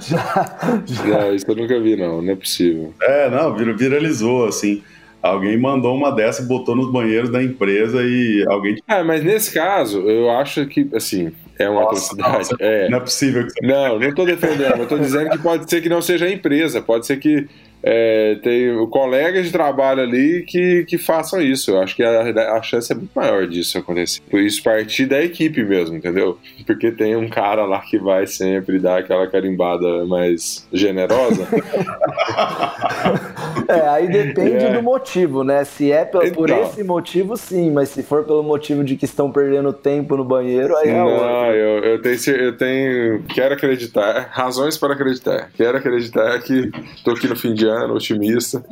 já, 0.00 0.58
já. 0.86 1.32
isso 1.32 1.44
eu 1.48 1.56
nunca 1.56 1.80
vi, 1.80 1.96
não, 1.96 2.22
não 2.22 2.32
é 2.32 2.36
possível. 2.36 2.92
É, 3.00 3.30
não, 3.30 3.54
viralizou, 3.54 4.46
assim. 4.46 4.82
Alguém 5.22 5.58
mandou 5.58 5.94
uma 5.94 6.10
dessa 6.10 6.42
e 6.42 6.46
botou 6.46 6.74
nos 6.74 6.90
banheiros 6.90 7.30
da 7.30 7.42
empresa 7.42 8.02
e 8.02 8.44
alguém. 8.48 8.76
Ah, 8.88 9.04
mas 9.04 9.22
nesse 9.22 9.52
caso, 9.52 10.00
eu 10.00 10.30
acho 10.30 10.66
que, 10.66 10.88
assim, 10.94 11.30
é 11.58 11.68
uma 11.68 11.82
nossa, 11.82 12.12
atrocidade. 12.12 12.36
Nossa, 12.38 12.56
é. 12.58 12.88
Não 12.88 12.96
é 12.96 13.00
possível 13.00 13.46
que 13.46 13.52
você... 13.52 13.66
Não, 13.66 13.98
não 13.98 14.08
estou 14.08 14.24
defendendo. 14.24 14.78
Eu 14.78 14.84
estou 14.84 14.98
dizendo 14.98 15.30
que 15.30 15.38
pode 15.38 15.68
ser 15.68 15.82
que 15.82 15.90
não 15.90 16.00
seja 16.00 16.24
a 16.24 16.30
empresa. 16.30 16.80
Pode 16.80 17.06
ser 17.06 17.18
que 17.18 17.46
é, 17.82 18.36
tem 18.42 18.86
colegas 18.88 19.46
de 19.46 19.52
trabalho 19.52 20.02
ali 20.02 20.42
que, 20.42 20.84
que 20.86 20.96
façam 20.96 21.40
isso. 21.40 21.70
Eu 21.70 21.82
acho 21.82 21.94
que 21.94 22.02
a, 22.02 22.54
a 22.54 22.62
chance 22.62 22.90
é 22.90 22.94
muito 22.94 23.12
maior 23.14 23.46
disso 23.46 23.76
acontecer. 23.78 24.20
Por 24.30 24.40
isso, 24.40 24.62
partir 24.62 25.06
da 25.06 25.22
equipe 25.22 25.62
mesmo, 25.62 25.96
entendeu? 25.96 26.38
Porque 26.66 26.90
tem 26.90 27.14
um 27.14 27.28
cara 27.28 27.64
lá 27.64 27.80
que 27.80 27.98
vai 27.98 28.26
sempre 28.26 28.78
dar 28.78 29.00
aquela 29.00 29.26
carimbada 29.26 30.06
mais 30.06 30.66
generosa. 30.72 31.46
É, 33.68 33.88
aí 33.88 34.08
depende 34.08 34.64
é. 34.64 34.72
do 34.72 34.82
motivo, 34.82 35.44
né? 35.44 35.64
Se 35.64 35.92
é 35.92 36.04
por, 36.04 36.24
então, 36.24 36.34
por 36.34 36.50
esse 36.50 36.82
motivo, 36.82 37.36
sim, 37.36 37.70
mas 37.70 37.88
se 37.90 38.02
for 38.02 38.24
pelo 38.24 38.42
motivo 38.42 38.82
de 38.82 38.96
que 38.96 39.04
estão 39.04 39.30
perdendo 39.30 39.72
tempo 39.72 40.16
no 40.16 40.24
banheiro, 40.24 40.76
aí 40.76 40.88
é 40.88 40.92
Não, 40.92 41.46
eu, 41.46 41.84
eu, 41.84 42.02
tenho, 42.02 42.36
eu 42.36 42.56
tenho. 42.56 43.22
Quero 43.34 43.54
acreditar, 43.54 44.28
razões 44.30 44.76
para 44.76 44.94
acreditar. 44.94 45.50
Quero 45.56 45.78
acreditar 45.78 46.38
que 46.40 46.70
estou 46.94 47.14
aqui 47.14 47.28
no 47.28 47.36
fim 47.36 47.54
de 47.54 47.66
ano, 47.66 47.94
otimista. 47.94 48.64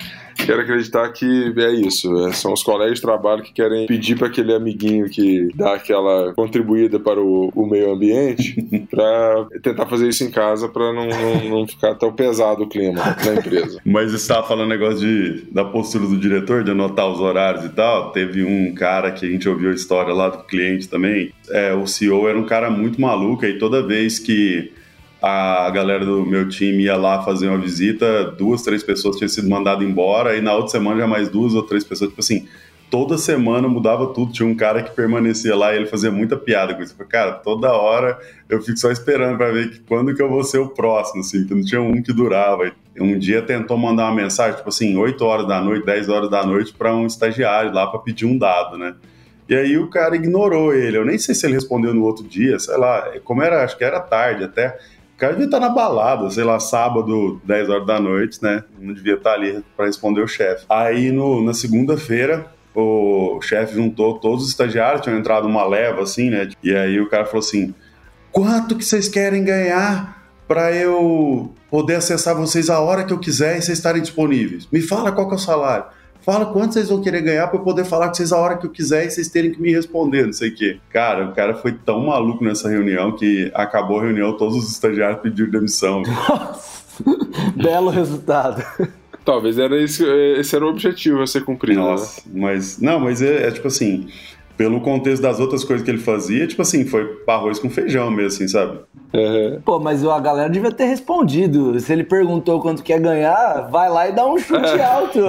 Quero 0.45 0.63
acreditar 0.63 1.09
que 1.13 1.55
é 1.57 1.71
isso. 1.73 2.27
É, 2.27 2.33
são 2.33 2.53
os 2.53 2.63
colégios 2.63 2.97
de 2.97 3.03
trabalho 3.03 3.43
que 3.43 3.53
querem 3.53 3.87
pedir 3.87 4.17
para 4.17 4.29
aquele 4.29 4.55
amiguinho 4.55 5.09
que 5.09 5.49
dá 5.55 5.75
aquela 5.75 6.33
contribuída 6.35 7.01
para 7.01 7.21
o, 7.21 7.51
o 7.55 7.67
meio 7.67 7.93
ambiente 7.93 8.57
para 8.91 9.47
tentar 9.63 9.87
fazer 9.87 10.09
isso 10.09 10.25
em 10.25 10.31
casa 10.31 10.69
para 10.69 10.93
não, 10.93 11.09
não, 11.09 11.45
não, 11.51 11.67
ficar 11.67 11.95
tão 11.97 12.13
pesado 12.13 12.63
o 12.63 12.69
clima 12.69 13.17
da 13.25 13.35
empresa. 13.35 13.81
Mas 13.85 14.11
você 14.11 14.17
estava 14.17 14.47
falando 14.47 14.68
negócio 14.69 15.01
de, 15.01 15.45
da 15.51 15.65
postura 15.65 16.07
do 16.07 16.17
diretor, 16.17 16.63
de 16.63 16.71
anotar 16.71 17.09
os 17.09 17.21
horários 17.21 17.65
e 17.65 17.69
tal. 17.71 18.13
Teve 18.13 18.45
um 18.45 18.75
cara 18.75 19.11
que 19.11 19.27
a 19.27 19.29
gente 19.29 19.49
ouviu 19.49 19.71
a 19.71 19.75
história 19.75 20.13
lá 20.13 20.29
do 20.29 20.45
cliente 20.45 20.89
também. 20.89 21.33
É, 21.51 21.73
o 21.75 21.87
CEO 21.87 22.29
era 22.29 22.39
um 22.39 22.45
cara 22.45 22.71
muito 22.71 23.01
maluco 23.01 23.45
e 23.45 23.59
toda 23.59 23.83
vez 23.83 24.19
que 24.19 24.73
a 25.21 25.69
galera 25.71 26.05
do 26.05 26.25
meu 26.25 26.49
time 26.49 26.85
ia 26.85 26.97
lá 26.97 27.23
fazer 27.23 27.49
uma 27.49 27.59
visita, 27.59 28.25
duas, 28.25 28.63
três 28.63 28.83
pessoas 28.83 29.17
tinham 29.17 29.29
sido 29.29 29.49
mandadas 29.49 29.87
embora, 29.87 30.37
e 30.37 30.41
na 30.41 30.55
outra 30.55 30.69
semana 30.69 31.01
já 31.01 31.07
mais 31.07 31.29
duas 31.29 31.55
ou 31.55 31.63
três 31.63 31.83
pessoas, 31.83 32.11
tipo 32.11 32.21
assim, 32.21 32.47
toda 32.91 33.19
semana 33.19 33.69
mudava 33.69 34.07
tudo. 34.09 34.33
Tinha 34.33 34.49
um 34.49 34.55
cara 34.55 34.83
que 34.83 34.95
permanecia 34.95 35.55
lá 35.57 35.73
e 35.73 35.77
ele 35.77 35.87
fazia 35.87 36.11
muita 36.11 36.37
piada 36.37 36.75
com 36.75 36.83
isso. 36.83 36.95
Falei, 36.95 37.11
cara, 37.11 37.33
toda 37.33 37.73
hora 37.73 38.19
eu 38.49 38.61
fico 38.63 38.79
só 38.79 38.91
esperando 38.91 39.37
para 39.37 39.51
ver 39.53 39.71
que, 39.71 39.81
quando 39.81 40.15
que 40.15 40.23
eu 40.23 40.29
vou 40.29 40.43
ser 40.45 40.59
o 40.59 40.69
próximo, 40.69 41.21
assim, 41.21 41.47
que 41.47 41.55
não 41.55 41.63
tinha 41.63 41.81
um 41.81 42.03
que 42.03 42.13
durava. 42.13 42.73
Um 42.99 43.19
dia 43.19 43.43
tentou 43.43 43.79
mandar 43.79 44.07
uma 44.07 44.15
mensagem, 44.15 44.57
tipo 44.57 44.69
assim, 44.69 44.97
8 44.97 45.25
horas 45.25 45.47
da 45.47 45.61
noite, 45.61 45.87
10 45.87 46.09
horas 46.09 46.31
da 46.31 46.45
noite, 46.45 46.73
para 46.73 46.95
um 46.95 47.07
estagiário 47.07 47.73
lá 47.73 47.87
para 47.87 48.01
pedir 48.01 48.27
um 48.27 48.37
dado, 48.37 48.77
né? 48.77 48.95
E 49.49 49.55
aí 49.55 49.79
o 49.79 49.89
cara 49.89 50.15
ignorou 50.15 50.75
ele. 50.75 50.99
Eu 50.99 51.05
nem 51.05 51.17
sei 51.17 51.35
se 51.35 51.47
ele 51.47 51.55
respondeu 51.55 51.95
no 51.95 52.05
outro 52.05 52.27
dia, 52.27 52.59
sei 52.59 52.77
lá, 52.77 53.13
como 53.25 53.43
era, 53.43 53.65
acho 53.65 53.79
que 53.79 53.85
era 53.85 54.01
tarde 54.01 54.45
até. 54.45 54.79
O 55.15 55.19
cara 55.19 55.33
devia 55.33 55.47
estar 55.47 55.59
na 55.59 55.71
balada, 55.71 56.31
sei 56.31 56.45
lá, 56.45 56.61
sábado, 56.61 57.41
10 57.45 57.69
horas 57.71 57.87
da 57.87 57.99
noite, 57.99 58.43
né? 58.43 58.63
Não 58.79 58.93
devia 58.93 59.15
estar 59.15 59.33
ali 59.33 59.65
para 59.77 59.87
responder 59.87 60.21
o 60.21 60.29
chefe. 60.29 60.65
Aí 60.69 61.11
no, 61.11 61.43
na 61.43 61.55
segunda-feira, 61.55 62.47
o 62.81 63.41
chefe 63.43 63.75
juntou 63.75 64.19
todos 64.19 64.45
os 64.45 64.51
estagiários, 64.51 65.03
tinham 65.03 65.19
entrado 65.19 65.47
uma 65.47 65.67
leva 65.67 66.03
assim, 66.03 66.31
né? 66.31 66.49
E 66.63 66.75
aí 66.75 67.01
o 67.01 67.09
cara 67.09 67.25
falou 67.25 67.41
assim: 67.41 67.75
quanto 68.31 68.77
que 68.77 68.85
vocês 68.85 69.09
querem 69.09 69.45
ganhar 69.45 70.17
para 70.47 70.73
eu 70.73 71.53
poder 71.71 71.97
acessar 71.97 72.35
vocês 72.35 72.71
a 72.71 72.81
hora 72.81 73.05
que 73.05 73.13
eu 73.13 73.19
quiser 73.19 73.59
e 73.59 73.63
vocês 73.63 73.79
estarem 73.79 74.01
disponíveis? 74.01 74.69
Me 74.71 74.81
fala 74.81 75.13
qual 75.13 75.27
que 75.27 75.35
é 75.35 75.37
o 75.37 75.41
salário. 75.41 75.85
Fala 76.21 76.47
quanto 76.47 76.75
vocês 76.75 76.89
vão 76.89 77.01
querer 77.01 77.23
ganhar 77.23 77.49
para 77.49 77.59
eu 77.59 77.65
poder 77.65 77.85
falar 77.85 78.09
com 78.09 78.15
vocês 78.15 78.33
a 78.33 78.39
hora 78.39 78.59
que 78.59 78.67
eu 78.67 78.71
quiser 78.71 79.07
e 79.07 79.11
vocês 79.11 79.29
terem 79.29 79.51
que 79.51 79.61
me 79.61 79.73
responder, 79.73 80.27
não 80.27 80.33
sei 80.33 80.51
o 80.51 80.55
quê. 80.55 80.79
Cara, 80.91 81.27
o 81.27 81.33
cara 81.33 81.55
foi 81.55 81.73
tão 81.73 82.07
maluco 82.07 82.45
nessa 82.45 82.69
reunião 82.69 83.17
que 83.17 83.51
acabou 83.55 84.01
a 84.01 84.03
reunião, 84.03 84.37
todos 84.37 84.57
os 84.57 84.71
estagiários 84.71 85.21
pediram 85.23 85.51
demissão. 85.51 86.03
Nossa, 86.03 86.83
belo 87.57 87.89
resultado. 87.89 88.63
Talvez 89.29 89.59
era 89.59 89.79
esse, 89.79 90.03
esse 90.39 90.57
era 90.57 90.65
o 90.65 90.71
objetivo 90.71 91.21
a 91.21 91.27
ser 91.27 91.45
cumprido. 91.45 91.79
Né? 91.79 91.87
Nossa, 91.87 92.23
né? 92.25 92.41
mas 92.41 92.81
não, 92.81 92.99
mas 92.99 93.21
é, 93.21 93.47
é, 93.47 93.51
tipo 93.51 93.69
assim, 93.69 94.09
pelo 94.59 94.81
contexto 94.81 95.23
das 95.23 95.39
outras 95.39 95.63
coisas 95.63 95.85
que 95.85 95.91
ele 95.91 96.01
fazia, 96.01 96.45
tipo 96.45 96.61
assim, 96.61 96.85
foi 96.85 97.23
arroz 97.29 97.61
com 97.61 97.71
feijão 97.71 98.11
mesmo, 98.11 98.27
assim, 98.27 98.49
sabe? 98.49 98.81
Uhum. 99.15 99.61
Pô, 99.65 99.79
mas 99.79 100.05
a 100.05 100.19
galera 100.19 100.51
devia 100.51 100.73
ter 100.73 100.87
respondido. 100.87 101.79
Se 101.79 101.93
ele 101.93 102.03
perguntou 102.03 102.61
quanto 102.61 102.83
quer 102.83 103.01
ganhar, 103.01 103.69
vai 103.71 103.89
lá 103.89 104.09
e 104.09 104.13
dá 104.13 104.27
um 104.27 104.37
chute 104.37 104.81
alto. 104.83 105.21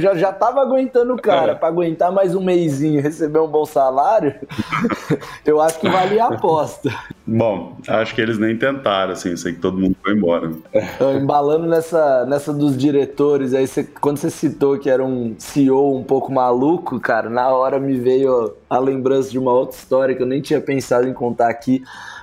Já, 0.00 0.14
já 0.14 0.32
tava 0.32 0.60
aguentando 0.60 1.14
o 1.14 1.16
cara. 1.20 1.52
É. 1.52 1.54
Pra 1.54 1.68
aguentar 1.68 2.12
mais 2.12 2.34
um 2.34 2.44
mêsinho 2.44 3.00
receber 3.00 3.38
um 3.38 3.48
bom 3.48 3.64
salário, 3.64 4.34
eu 5.46 5.60
acho 5.62 5.80
que 5.80 5.88
valia 5.88 6.24
a 6.24 6.34
aposta. 6.34 6.92
Bom, 7.26 7.78
acho 7.88 8.14
que 8.14 8.20
eles 8.20 8.38
nem 8.38 8.56
tentaram, 8.56 9.12
assim, 9.12 9.34
sei 9.34 9.54
que 9.54 9.60
todo 9.60 9.78
mundo 9.78 9.96
foi 10.02 10.12
embora. 10.12 10.52
Embalando 11.18 11.66
nessa, 11.66 12.26
nessa 12.26 12.52
dos 12.52 12.76
diretores, 12.76 13.54
aí 13.54 13.66
você, 13.66 13.82
quando 13.82 14.18
você 14.18 14.28
citou 14.28 14.78
que 14.78 14.90
era 14.90 15.02
um 15.02 15.34
CEO 15.38 15.96
um 15.96 16.04
pouco 16.04 16.30
maluco, 16.30 17.00
cara, 17.00 17.30
na 17.30 17.48
hora 17.48 17.80
me 17.80 17.98
veio 17.98 18.54
a 18.74 18.80
lembrança 18.80 19.30
de 19.30 19.38
uma 19.38 19.52
outra 19.52 19.76
história 19.76 20.14
que 20.14 20.22
eu 20.22 20.26
nem 20.26 20.40
tinha 20.40 20.60
pensado 20.60 21.08
em 21.08 21.12
contar 21.12 21.48
aqui, 21.48 21.82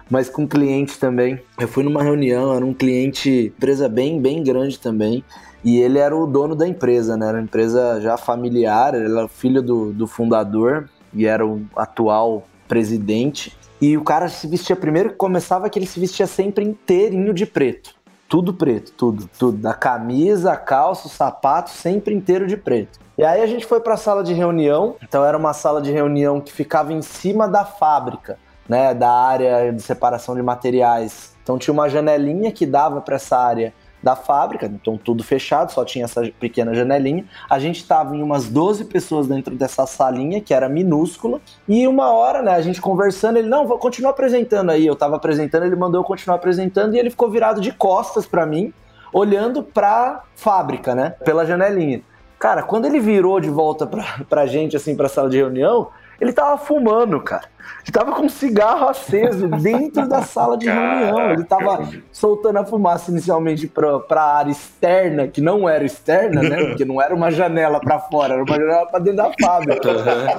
mas 0.09 0.29
com 0.29 0.47
cliente 0.47 0.99
também. 0.99 1.39
Eu 1.59 1.67
fui 1.67 1.83
numa 1.83 2.03
reunião, 2.03 2.53
era 2.53 2.65
um 2.65 2.73
cliente, 2.73 3.53
empresa 3.55 3.87
bem, 3.87 4.21
bem 4.21 4.43
grande 4.43 4.77
também, 4.77 5.23
e 5.63 5.79
ele 5.79 5.97
era 5.97 6.15
o 6.15 6.27
dono 6.27 6.55
da 6.55 6.67
empresa, 6.67 7.15
né? 7.15 7.27
Era 7.27 7.37
uma 7.37 7.43
empresa 7.43 8.01
já 8.01 8.17
familiar, 8.17 8.93
ele 8.93 9.05
era 9.05 9.27
filho 9.27 9.61
do, 9.61 9.93
do 9.93 10.07
fundador 10.07 10.89
e 11.13 11.25
era 11.25 11.45
o 11.45 11.61
atual 11.75 12.45
presidente. 12.67 13.55
E 13.79 13.97
o 13.97 14.03
cara 14.03 14.27
se 14.27 14.47
vestia 14.47 14.75
primeiro, 14.75 15.13
começava 15.13 15.69
que 15.69 15.79
ele 15.79 15.85
se 15.85 15.99
vestia 15.99 16.27
sempre 16.27 16.65
inteirinho 16.65 17.33
de 17.33 17.45
preto. 17.45 18.00
Tudo 18.31 18.53
preto, 18.53 18.93
tudo, 18.93 19.29
tudo. 19.37 19.57
Da 19.57 19.73
camisa, 19.73 20.55
calça, 20.55 21.09
sapato, 21.09 21.69
sempre 21.69 22.15
inteiro 22.15 22.47
de 22.47 22.55
preto. 22.55 22.97
E 23.17 23.25
aí 23.25 23.41
a 23.41 23.45
gente 23.45 23.65
foi 23.65 23.81
para 23.81 23.95
a 23.95 23.97
sala 23.97 24.23
de 24.23 24.33
reunião. 24.33 24.95
Então 25.03 25.25
era 25.25 25.37
uma 25.37 25.51
sala 25.51 25.81
de 25.81 25.91
reunião 25.91 26.39
que 26.39 26.49
ficava 26.49 26.93
em 26.93 27.01
cima 27.01 27.45
da 27.45 27.65
fábrica, 27.65 28.39
né, 28.69 28.93
da 28.93 29.11
área 29.11 29.73
de 29.73 29.81
separação 29.81 30.33
de 30.33 30.41
materiais. 30.41 31.35
Então 31.43 31.59
tinha 31.59 31.73
uma 31.73 31.89
janelinha 31.89 32.53
que 32.53 32.65
dava 32.65 33.01
para 33.01 33.17
essa 33.17 33.37
área 33.37 33.73
da 34.01 34.15
fábrica, 34.15 34.65
então 34.65 34.97
tudo 34.97 35.23
fechado, 35.23 35.71
só 35.71 35.85
tinha 35.85 36.05
essa 36.05 36.21
pequena 36.39 36.73
janelinha. 36.73 37.25
A 37.49 37.59
gente 37.59 37.77
estava 37.77 38.15
em 38.15 38.21
umas 38.21 38.49
12 38.49 38.85
pessoas 38.85 39.27
dentro 39.27 39.55
dessa 39.55 39.85
salinha, 39.85 40.41
que 40.41 40.53
era 40.53 40.67
minúscula, 40.67 41.39
e 41.67 41.87
uma 41.87 42.11
hora, 42.11 42.41
né, 42.41 42.51
a 42.51 42.61
gente 42.61 42.81
conversando, 42.81 43.37
ele, 43.37 43.47
não, 43.47 43.67
vou 43.67 43.77
continuar 43.77 44.11
apresentando 44.11 44.71
aí. 44.71 44.85
Eu 44.85 44.93
estava 44.93 45.15
apresentando, 45.15 45.65
ele 45.65 45.75
mandou 45.75 46.01
eu 46.01 46.05
continuar 46.05 46.35
apresentando, 46.35 46.95
e 46.95 46.99
ele 46.99 47.09
ficou 47.09 47.29
virado 47.29 47.61
de 47.61 47.71
costas 47.71 48.25
para 48.25 48.45
mim, 48.45 48.73
olhando 49.13 49.61
pra 49.61 50.23
fábrica, 50.35 50.95
né, 50.95 51.11
pela 51.23 51.45
janelinha. 51.45 52.01
Cara, 52.39 52.63
quando 52.63 52.85
ele 52.85 52.99
virou 52.99 53.39
de 53.39 53.49
volta 53.49 53.85
pra, 53.85 54.21
pra 54.27 54.47
gente, 54.47 54.75
assim, 54.75 54.95
pra 54.95 55.07
sala 55.07 55.29
de 55.29 55.37
reunião, 55.37 55.89
ele 56.21 56.31
tava 56.31 56.55
fumando, 56.57 57.19
cara. 57.19 57.49
Ele 57.83 57.91
tava 57.91 58.11
com 58.11 58.25
um 58.25 58.29
cigarro 58.29 58.87
aceso 58.87 59.47
dentro 59.47 60.07
da 60.07 60.21
sala 60.21 60.57
de 60.57 60.67
reunião. 60.67 61.31
Ele 61.31 61.43
tava 61.43 61.89
soltando 62.11 62.59
a 62.59 62.65
fumaça 62.65 63.09
inicialmente 63.09 63.67
pra, 63.67 63.99
pra 63.99 64.23
área 64.23 64.51
externa, 64.51 65.27
que 65.27 65.41
não 65.41 65.67
era 65.67 65.83
externa, 65.83 66.41
né? 66.43 66.65
Porque 66.65 66.85
não 66.85 67.01
era 67.01 67.13
uma 67.13 67.31
janela 67.31 67.79
para 67.79 67.99
fora, 67.99 68.35
era 68.35 68.43
uma 68.43 68.55
janela 68.55 68.85
pra 68.85 68.99
dentro 68.99 69.17
da 69.17 69.31
fábrica. 69.41 69.89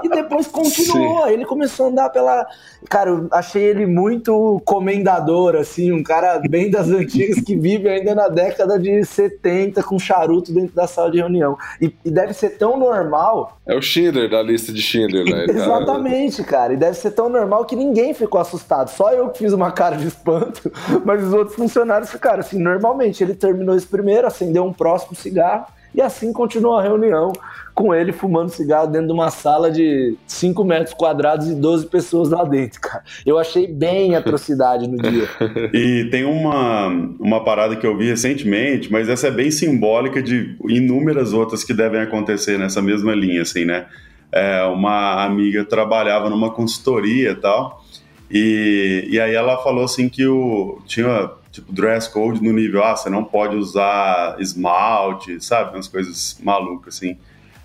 E 0.04 0.08
depois 0.08 0.46
continuou. 0.46 1.26
Sim. 1.26 1.32
Ele 1.32 1.44
começou 1.44 1.86
a 1.86 1.88
andar 1.88 2.10
pela. 2.10 2.46
Cara, 2.88 3.10
eu 3.10 3.28
achei 3.32 3.62
ele 3.62 3.86
muito 3.86 4.62
comendador, 4.64 5.56
assim, 5.56 5.92
um 5.92 6.02
cara 6.02 6.40
bem 6.48 6.70
das 6.70 6.88
antigas 6.90 7.40
que 7.40 7.56
vive 7.56 7.88
ainda 7.88 8.14
na 8.14 8.28
década 8.28 8.78
de 8.78 9.04
70 9.04 9.82
com 9.82 9.98
charuto 9.98 10.52
dentro 10.52 10.74
da 10.74 10.86
sala 10.86 11.10
de 11.10 11.18
reunião. 11.18 11.56
E, 11.80 11.92
e 12.04 12.10
deve 12.10 12.34
ser 12.34 12.50
tão 12.50 12.78
normal. 12.78 13.58
É 13.66 13.76
o 13.76 13.82
Schindler 13.82 14.30
da 14.30 14.42
lista 14.42 14.72
de 14.72 14.82
Schindler, 14.82 15.24
né? 15.24 15.46
Exatamente, 15.76 16.42
cara. 16.44 16.72
E 16.72 16.76
deve 16.76 16.96
ser 16.96 17.12
tão 17.12 17.28
normal 17.28 17.64
que 17.64 17.76
ninguém 17.76 18.14
ficou 18.14 18.40
assustado. 18.40 18.88
Só 18.88 19.12
eu 19.12 19.28
que 19.30 19.38
fiz 19.38 19.52
uma 19.52 19.70
cara 19.70 19.96
de 19.96 20.06
espanto, 20.06 20.70
mas 21.04 21.22
os 21.22 21.32
outros 21.32 21.56
funcionários 21.56 22.10
ficaram 22.10 22.40
assim. 22.40 22.58
Normalmente 22.58 23.22
ele 23.22 23.34
terminou 23.34 23.76
esse 23.76 23.86
primeiro, 23.86 24.26
acendeu 24.26 24.64
um 24.64 24.72
próximo 24.72 25.14
cigarro 25.14 25.66
e 25.94 26.00
assim 26.00 26.32
continuou 26.32 26.78
a 26.78 26.82
reunião 26.82 27.32
com 27.74 27.94
ele 27.94 28.12
fumando 28.12 28.50
cigarro 28.50 28.86
dentro 28.86 29.08
de 29.08 29.12
uma 29.12 29.30
sala 29.30 29.70
de 29.70 30.16
5 30.26 30.64
metros 30.64 30.94
quadrados 30.94 31.48
e 31.48 31.54
12 31.54 31.86
pessoas 31.86 32.30
lá 32.30 32.44
dentro, 32.44 32.80
cara. 32.80 33.02
Eu 33.24 33.38
achei 33.38 33.66
bem 33.66 34.14
atrocidade 34.16 34.88
no 34.88 34.96
dia. 34.96 35.28
e 35.72 36.08
tem 36.10 36.24
uma, 36.24 36.88
uma 37.18 37.44
parada 37.44 37.76
que 37.76 37.86
eu 37.86 37.96
vi 37.96 38.08
recentemente, 38.08 38.90
mas 38.90 39.08
essa 39.08 39.28
é 39.28 39.30
bem 39.30 39.50
simbólica 39.50 40.22
de 40.22 40.56
inúmeras 40.68 41.32
outras 41.32 41.64
que 41.64 41.72
devem 41.72 42.00
acontecer 42.00 42.58
nessa 42.58 42.82
mesma 42.82 43.14
linha, 43.14 43.42
assim, 43.42 43.64
né? 43.64 43.86
É, 44.32 44.62
uma 44.64 45.24
amiga 45.24 45.64
trabalhava 45.64 46.30
numa 46.30 46.50
consultoria 46.50 47.32
e 47.32 47.36
tal, 47.36 47.84
e, 48.30 49.06
e 49.10 49.20
aí 49.20 49.34
ela 49.34 49.58
falou 49.58 49.84
assim 49.84 50.08
que 50.08 50.26
o, 50.26 50.80
tinha 50.86 51.30
tipo 51.50 51.70
dress 51.70 52.10
code 52.10 52.42
no 52.42 52.50
nível, 52.52 52.82
ah, 52.82 52.96
você 52.96 53.10
não 53.10 53.22
pode 53.22 53.54
usar 53.56 54.36
esmalte, 54.40 55.38
sabe, 55.44 55.76
umas 55.76 55.86
coisas 55.86 56.40
malucas 56.42 56.96
assim, 56.96 57.16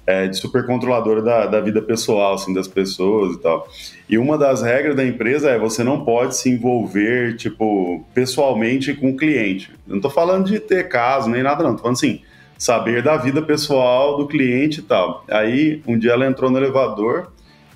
é, 0.05 0.27
de 0.27 0.37
super 0.37 0.65
controladora 0.65 1.21
da, 1.21 1.45
da 1.45 1.59
vida 1.61 1.81
pessoal, 1.81 2.35
assim, 2.35 2.53
das 2.53 2.67
pessoas 2.67 3.35
e 3.35 3.39
tal. 3.39 3.67
E 4.09 4.17
uma 4.17 4.37
das 4.37 4.61
regras 4.61 4.95
da 4.95 5.05
empresa 5.05 5.49
é 5.49 5.59
você 5.59 5.83
não 5.83 6.03
pode 6.05 6.35
se 6.35 6.49
envolver, 6.49 7.35
tipo, 7.35 8.05
pessoalmente 8.13 8.93
com 8.93 9.11
o 9.11 9.17
cliente. 9.17 9.71
Não 9.85 9.99
tô 9.99 10.09
falando 10.09 10.47
de 10.47 10.59
ter 10.59 10.87
caso 10.87 11.29
nem 11.29 11.43
nada 11.43 11.63
não, 11.63 11.75
tô 11.75 11.81
falando 11.81 11.97
assim, 11.97 12.21
saber 12.57 13.03
da 13.03 13.17
vida 13.17 13.41
pessoal 13.41 14.17
do 14.17 14.27
cliente 14.27 14.79
e 14.79 14.83
tal. 14.83 15.23
Aí, 15.29 15.81
um 15.87 15.97
dia 15.97 16.13
ela 16.13 16.25
entrou 16.25 16.49
no 16.49 16.57
elevador 16.57 17.31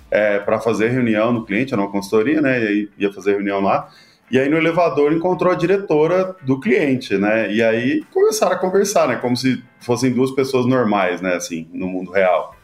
é, 0.09 0.39
para 0.39 0.59
fazer 0.59 0.89
reunião 0.89 1.31
no 1.31 1.45
cliente, 1.45 1.73
era 1.73 1.81
uma 1.81 1.91
consultoria, 1.91 2.41
né? 2.41 2.61
E 2.61 2.67
aí 2.67 2.89
ia 2.97 3.13
fazer 3.13 3.31
reunião 3.31 3.61
lá. 3.61 3.89
E 4.29 4.39
aí 4.39 4.47
no 4.49 4.57
elevador 4.57 5.11
encontrou 5.11 5.51
a 5.51 5.55
diretora 5.55 6.35
do 6.41 6.59
cliente, 6.59 7.17
né? 7.17 7.51
E 7.53 7.61
aí 7.61 8.03
começaram 8.13 8.55
a 8.55 8.59
conversar, 8.59 9.07
né? 9.07 9.15
Como 9.17 9.35
se 9.35 9.61
fossem 9.79 10.11
duas 10.11 10.31
pessoas 10.31 10.65
normais, 10.65 11.21
né? 11.21 11.35
Assim, 11.35 11.67
no 11.73 11.87
mundo 11.87 12.11
real. 12.11 12.55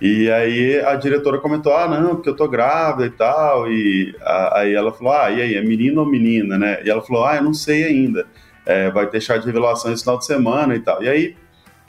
E 0.00 0.30
aí 0.30 0.78
a 0.80 0.94
diretora 0.94 1.38
comentou: 1.38 1.74
ah, 1.74 1.88
não, 1.88 2.16
porque 2.16 2.28
eu 2.28 2.36
tô 2.36 2.46
grávida 2.48 3.06
e 3.06 3.10
tal. 3.10 3.70
E 3.70 4.14
aí 4.52 4.74
ela 4.74 4.92
falou: 4.92 5.12
ah, 5.12 5.30
e 5.30 5.40
aí, 5.40 5.54
é 5.54 5.62
menino 5.62 6.02
ou 6.02 6.06
menina, 6.06 6.58
né? 6.58 6.82
E 6.84 6.90
ela 6.90 7.00
falou: 7.00 7.24
ah, 7.24 7.36
eu 7.36 7.42
não 7.42 7.54
sei 7.54 7.84
ainda. 7.84 8.26
É, 8.66 8.90
vai 8.90 9.06
ter 9.06 9.20
chá 9.20 9.36
de 9.38 9.46
revelação 9.46 9.92
esse 9.92 10.02
final 10.02 10.18
de 10.18 10.26
semana 10.26 10.74
e 10.74 10.80
tal. 10.80 11.02
E 11.02 11.08
aí, 11.08 11.36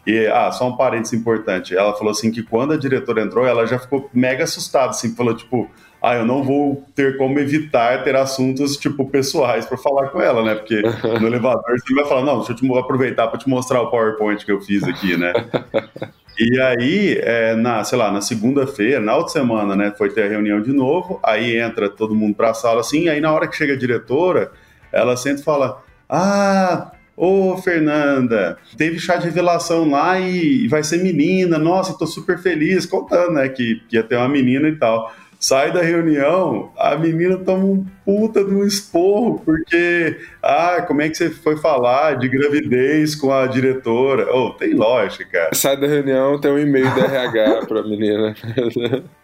e, 0.07 0.25
ah, 0.27 0.49
só 0.53 0.69
um 0.69 0.77
parênteses 0.77 1.19
importante. 1.19 1.75
Ela 1.75 1.93
falou 1.93 2.11
assim 2.11 2.31
que 2.31 2.41
quando 2.41 2.71
a 2.71 2.77
diretora 2.77 3.21
entrou, 3.21 3.45
ela 3.45 3.67
já 3.67 3.77
ficou 3.77 4.09
mega 4.13 4.45
assustada, 4.45 4.91
assim, 4.91 5.13
falou 5.13 5.35
tipo. 5.35 5.69
Ah, 5.99 6.13
eu 6.13 6.25
não 6.25 6.43
vou 6.43 6.85
ter 6.95 7.17
como 7.17 7.39
evitar 7.39 8.03
ter 8.03 8.15
assuntos, 8.15 8.77
tipo, 8.77 9.09
pessoais 9.09 9.65
para 9.65 9.77
falar 9.79 10.09
com 10.09 10.21
ela, 10.21 10.43
né? 10.43 10.53
Porque 10.53 10.79
no 11.19 11.27
elevador 11.27 11.77
você 11.77 11.93
vai 11.93 12.05
falar, 12.05 12.23
não, 12.23 12.37
deixa 12.37 12.51
eu 12.51 12.55
te 12.55 12.77
aproveitar 12.77 13.27
para 13.27 13.39
te 13.39 13.49
mostrar 13.49 13.81
o 13.81 13.89
PowerPoint 13.89 14.45
que 14.45 14.51
eu 14.51 14.61
fiz 14.61 14.83
aqui, 14.83 15.17
né? 15.17 15.33
E 16.39 16.61
aí, 16.61 17.17
é, 17.19 17.55
na, 17.55 17.83
sei 17.83 17.97
lá, 17.97 18.11
na 18.11 18.21
segunda-feira, 18.21 18.99
na 18.99 19.15
outra 19.15 19.33
semana, 19.33 19.75
né, 19.75 19.91
foi 19.97 20.11
ter 20.11 20.21
a 20.21 20.27
reunião 20.27 20.61
de 20.61 20.71
novo, 20.71 21.19
aí 21.23 21.57
entra 21.57 21.89
todo 21.89 22.13
mundo 22.13 22.35
para 22.35 22.51
a 22.51 22.53
sala 22.53 22.81
assim, 22.81 23.09
aí 23.09 23.19
na 23.19 23.33
hora 23.33 23.47
que 23.47 23.57
chega 23.57 23.73
a 23.73 23.77
diretora, 23.77 24.51
ela 24.91 25.17
sempre 25.17 25.41
fala: 25.41 25.83
Ah, 26.07 26.91
ô 27.17 27.57
Fernanda, 27.57 28.57
teve 28.77 28.99
chá 28.99 29.15
de 29.15 29.25
revelação 29.25 29.89
lá 29.89 30.19
e 30.19 30.67
vai 30.67 30.83
ser 30.83 31.01
menina, 31.01 31.57
nossa, 31.57 31.97
tô 31.97 32.05
super 32.05 32.37
feliz, 32.37 32.85
contando, 32.85 33.33
né, 33.33 33.49
que, 33.49 33.81
que 33.89 33.95
ia 33.95 34.03
ter 34.03 34.15
uma 34.15 34.29
menina 34.29 34.69
e 34.69 34.75
tal. 34.75 35.11
Sai 35.39 35.71
da 35.71 35.83
reunião, 35.83 36.71
a 36.77 36.95
menina 36.95 37.37
toma 37.37 37.63
um 37.63 37.85
puta 38.03 38.43
de 38.43 38.51
um 38.51 38.63
esporro, 38.63 39.39
porque, 39.45 40.17
ah, 40.41 40.83
como 40.87 41.01
é 41.01 41.09
que 41.09 41.15
você 41.15 41.29
foi 41.29 41.57
falar 41.57 42.17
de 42.17 42.27
gravidez 42.27 43.13
com 43.13 43.31
a 43.31 43.45
diretora? 43.45 44.33
Oh, 44.33 44.51
tem 44.51 44.73
lógica, 44.73 45.25
cara. 45.25 45.49
Sai 45.53 45.77
da 45.77 45.85
reunião, 45.85 46.39
tem 46.39 46.51
um 46.51 46.57
e-mail 46.57 46.93
da 46.95 47.05
RH 47.05 47.65
pra 47.67 47.83
menina. 47.83 48.35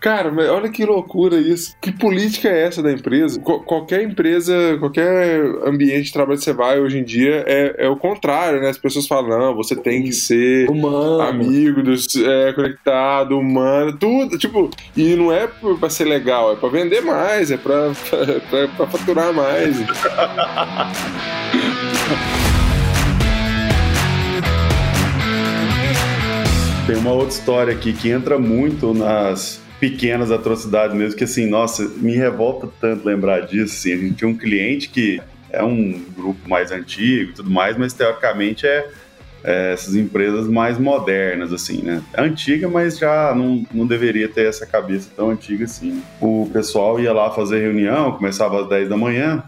Cara, 0.00 0.30
mas 0.30 0.48
olha 0.48 0.70
que 0.70 0.84
loucura 0.84 1.36
isso. 1.36 1.76
Que 1.80 1.92
política 1.92 2.48
é 2.48 2.62
essa 2.62 2.82
da 2.82 2.92
empresa? 2.92 3.40
Qu 3.40 3.60
qualquer 3.60 4.02
empresa, 4.02 4.76
qualquer 4.78 5.40
ambiente 5.64 6.04
de 6.04 6.12
trabalho 6.12 6.38
que 6.38 6.44
você 6.44 6.52
vai 6.52 6.80
hoje 6.80 6.98
em 6.98 7.04
dia 7.04 7.44
é, 7.46 7.86
é 7.86 7.88
o 7.88 7.96
contrário, 7.96 8.60
né? 8.60 8.68
As 8.68 8.78
pessoas 8.78 9.06
falam, 9.06 9.38
não, 9.38 9.54
você 9.54 9.76
tem 9.76 10.02
que 10.02 10.12
ser 10.12 10.68
humano. 10.70 11.20
amigo, 11.20 11.82
dos, 11.82 12.06
é, 12.16 12.52
conectado, 12.52 13.38
humano, 13.38 13.96
tudo. 13.96 14.38
Tipo, 14.38 14.70
e 14.96 15.14
não 15.14 15.32
é 15.32 15.48
pra 15.78 15.90
ser 15.90 16.04
legal, 16.04 16.52
é 16.52 16.56
pra 16.56 16.68
vender 16.68 17.02
mais, 17.02 17.50
é 17.50 17.56
pra, 17.56 17.92
pra, 18.50 18.68
pra 18.68 18.86
faturar 18.86 19.32
mais. 19.32 19.76
Tem 26.86 26.94
uma 26.94 27.10
outra 27.10 27.30
história 27.30 27.74
aqui 27.74 27.92
que 27.92 28.08
entra 28.10 28.38
muito 28.38 28.94
nas 28.94 29.60
pequenas 29.80 30.30
atrocidades 30.30 30.96
mesmo, 30.96 31.18
que 31.18 31.24
assim, 31.24 31.44
nossa, 31.44 31.82
me 31.96 32.14
revolta 32.14 32.68
tanto 32.80 33.04
lembrar 33.04 33.40
disso. 33.40 33.74
Assim, 33.74 33.92
a 33.92 33.96
gente 33.96 34.14
tinha 34.14 34.28
um 34.28 34.36
cliente 34.36 34.88
que 34.88 35.20
é 35.50 35.64
um 35.64 36.00
grupo 36.16 36.48
mais 36.48 36.70
antigo 36.70 37.32
e 37.32 37.34
tudo 37.34 37.50
mais, 37.50 37.76
mas 37.76 37.92
teoricamente 37.92 38.68
é, 38.68 38.88
é, 39.42 39.72
essas 39.72 39.96
empresas 39.96 40.46
mais 40.46 40.78
modernas, 40.78 41.52
assim, 41.52 41.82
né? 41.82 42.00
É 42.14 42.22
antiga, 42.22 42.68
mas 42.68 42.98
já 42.98 43.34
não, 43.34 43.66
não 43.74 43.84
deveria 43.84 44.28
ter 44.28 44.46
essa 44.46 44.64
cabeça 44.64 45.10
tão 45.16 45.30
antiga 45.30 45.64
assim. 45.64 46.00
O 46.20 46.48
pessoal 46.52 47.00
ia 47.00 47.12
lá 47.12 47.32
fazer 47.32 47.62
reunião, 47.62 48.12
começava 48.12 48.62
às 48.62 48.68
10 48.68 48.88
da 48.88 48.96
manhã, 48.96 49.42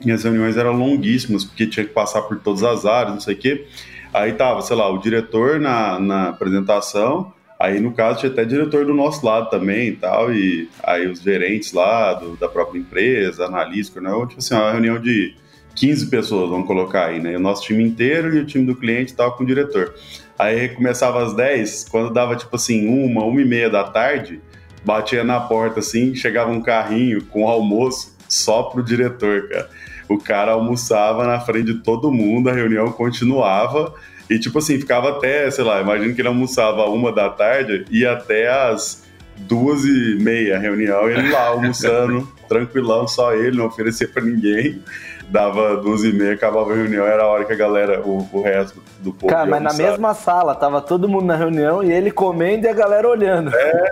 e 0.00 0.10
as 0.10 0.24
reuniões 0.24 0.56
eram 0.56 0.72
longuíssimas, 0.72 1.44
porque 1.44 1.66
tinha 1.66 1.84
que 1.84 1.92
passar 1.92 2.22
por 2.22 2.38
todas 2.38 2.62
as 2.62 2.86
áreas, 2.86 3.12
não 3.12 3.20
sei 3.20 3.34
o 3.34 3.38
quê. 3.38 3.66
Aí 4.14 4.32
tava, 4.32 4.62
sei 4.62 4.76
lá, 4.76 4.88
o 4.88 4.98
diretor 4.98 5.58
na, 5.58 5.98
na 5.98 6.28
apresentação, 6.28 7.32
aí 7.58 7.80
no 7.80 7.92
caso 7.92 8.20
tinha 8.20 8.30
até 8.30 8.44
diretor 8.44 8.86
do 8.86 8.94
nosso 8.94 9.26
lado 9.26 9.50
também 9.50 9.88
e 9.88 9.96
tal, 9.96 10.32
e 10.32 10.70
aí 10.84 11.08
os 11.08 11.20
gerentes 11.20 11.72
lá 11.72 12.14
do, 12.14 12.36
da 12.36 12.48
própria 12.48 12.78
empresa, 12.78 13.46
analítico, 13.46 14.00
né? 14.00 14.10
Tipo 14.28 14.38
assim, 14.38 14.54
uma 14.54 14.70
reunião 14.70 15.00
de 15.00 15.34
15 15.74 16.06
pessoas, 16.10 16.48
vamos 16.48 16.68
colocar 16.68 17.06
aí, 17.06 17.18
né? 17.18 17.36
O 17.36 17.40
nosso 17.40 17.64
time 17.64 17.82
inteiro 17.82 18.36
e 18.36 18.38
o 18.38 18.46
time 18.46 18.64
do 18.64 18.76
cliente 18.76 19.12
tava 19.12 19.32
com 19.32 19.42
o 19.42 19.46
diretor. 19.46 19.92
Aí 20.38 20.68
começava 20.68 21.20
às 21.20 21.34
10, 21.34 21.88
quando 21.88 22.12
dava 22.12 22.36
tipo 22.36 22.54
assim, 22.54 22.86
uma, 22.86 23.24
uma 23.24 23.40
e 23.40 23.44
meia 23.44 23.68
da 23.68 23.82
tarde, 23.82 24.40
batia 24.84 25.24
na 25.24 25.40
porta 25.40 25.80
assim, 25.80 26.14
chegava 26.14 26.52
um 26.52 26.62
carrinho 26.62 27.24
com 27.24 27.48
almoço 27.48 28.14
só 28.28 28.62
pro 28.62 28.80
diretor, 28.80 29.48
cara 29.48 29.68
o 30.08 30.18
cara 30.18 30.52
almoçava 30.52 31.26
na 31.26 31.40
frente 31.40 31.72
de 31.72 31.74
todo 31.74 32.12
mundo, 32.12 32.48
a 32.48 32.52
reunião 32.52 32.90
continuava. 32.92 33.94
E, 34.28 34.38
tipo 34.38 34.58
assim, 34.58 34.78
ficava 34.78 35.10
até, 35.10 35.50
sei 35.50 35.64
lá, 35.64 35.80
imagino 35.80 36.14
que 36.14 36.20
ele 36.20 36.28
almoçava 36.28 36.86
uma 36.86 37.12
da 37.12 37.28
tarde 37.28 37.84
e 37.90 38.06
até 38.06 38.48
as 38.48 39.04
duas 39.36 39.84
e 39.84 40.16
meia 40.20 40.56
a 40.56 40.58
reunião, 40.58 41.10
ele 41.10 41.30
lá 41.30 41.48
almoçando, 41.48 42.28
tranquilão, 42.48 43.06
só 43.06 43.34
ele, 43.34 43.56
não 43.58 43.66
oferecia 43.66 44.08
para 44.08 44.22
ninguém. 44.22 44.82
Dava 45.28 45.76
duas 45.78 46.04
e 46.04 46.12
meia, 46.12 46.34
acabava 46.34 46.72
a 46.72 46.76
reunião, 46.76 47.06
era 47.06 47.22
a 47.22 47.26
hora 47.26 47.44
que 47.46 47.52
a 47.52 47.56
galera, 47.56 48.02
o, 48.02 48.28
o 48.30 48.42
resto 48.42 48.82
do 49.00 49.10
povo. 49.12 49.32
Cara, 49.32 49.46
mas 49.46 49.58
almoçar. 49.58 49.82
na 49.82 49.88
mesma 49.90 50.14
sala, 50.14 50.54
tava 50.54 50.82
todo 50.82 51.08
mundo 51.08 51.24
na 51.24 51.34
reunião 51.34 51.82
e 51.82 51.90
ele 51.90 52.10
comendo 52.10 52.66
e 52.66 52.68
a 52.68 52.74
galera 52.74 53.08
olhando. 53.08 53.50
É, 53.54 53.90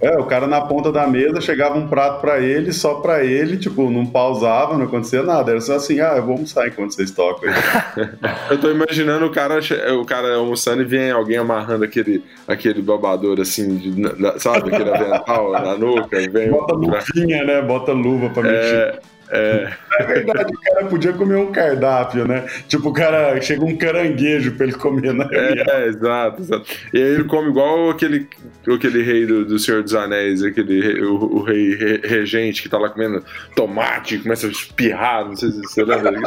é, 0.00 0.18
o 0.18 0.24
cara 0.24 0.46
na 0.46 0.60
ponta 0.60 0.92
da 0.92 1.06
mesa 1.06 1.40
chegava 1.40 1.78
um 1.78 1.88
prato 1.88 2.20
para 2.20 2.40
ele, 2.40 2.72
só 2.72 2.94
para 2.96 3.24
ele, 3.24 3.56
tipo, 3.56 3.88
não 3.90 4.04
pausava, 4.04 4.76
não 4.76 4.84
acontecia 4.84 5.22
nada. 5.22 5.52
Era 5.52 5.60
só 5.60 5.76
assim, 5.76 6.00
ah, 6.00 6.14
eu 6.16 6.22
vou 6.22 6.34
almoçar 6.34 6.66
enquanto 6.68 6.94
vocês 6.94 7.10
tocam 7.10 7.50
eu 8.50 8.60
tô 8.60 8.70
imaginando 8.70 9.24
o 9.26 9.30
cara, 9.30 9.60
o 9.98 10.04
cara 10.04 10.34
almoçando 10.34 10.82
e 10.82 10.84
vem 10.84 11.10
alguém 11.10 11.38
amarrando 11.38 11.84
aquele, 11.84 12.22
aquele 12.46 12.82
babador 12.82 13.40
assim, 13.40 13.76
de, 13.76 13.94
sabe, 14.38 14.74
aquele 14.74 14.90
avental 14.90 15.52
na 15.52 15.76
nuca. 15.76 16.18
Vem 16.30 16.50
Bota 16.50 16.74
luvinha, 16.74 17.44
né? 17.44 17.62
Bota 17.62 17.92
luva 17.92 18.28
pra 18.30 18.42
mexer. 18.42 18.74
É... 18.74 19.13
É... 19.30 19.72
é 19.98 20.04
verdade, 20.04 20.52
o 20.52 20.60
cara 20.60 20.86
podia 20.86 21.12
comer 21.12 21.36
um 21.36 21.50
cardápio, 21.50 22.26
né? 22.26 22.46
Tipo, 22.68 22.90
o 22.90 22.92
cara 22.92 23.40
chega 23.40 23.64
um 23.64 23.76
caranguejo 23.76 24.52
pra 24.52 24.66
ele 24.66 24.74
comer 24.74 25.12
na 25.12 25.24
reunião. 25.24 25.64
É, 25.68 25.86
exato, 25.86 26.42
exato. 26.42 26.66
E 26.92 26.98
aí 26.98 27.14
ele 27.14 27.24
come 27.24 27.50
igual 27.50 27.90
aquele, 27.90 28.28
aquele 28.72 29.02
rei 29.02 29.26
do, 29.26 29.44
do 29.44 29.58
Senhor 29.58 29.82
dos 29.82 29.94
Anéis, 29.94 30.42
aquele 30.42 31.02
o, 31.02 31.36
o 31.36 31.42
rei 31.42 31.74
re, 31.74 32.00
regente 32.04 32.62
que 32.62 32.68
tá 32.68 32.78
lá 32.78 32.90
comendo 32.90 33.24
tomate, 33.54 34.18
começa 34.18 34.46
a 34.46 34.50
espirrar, 34.50 35.24
não 35.26 35.36
sei 35.36 35.50
se 35.50 35.62
você 35.62 35.84
lembra. 35.84 36.12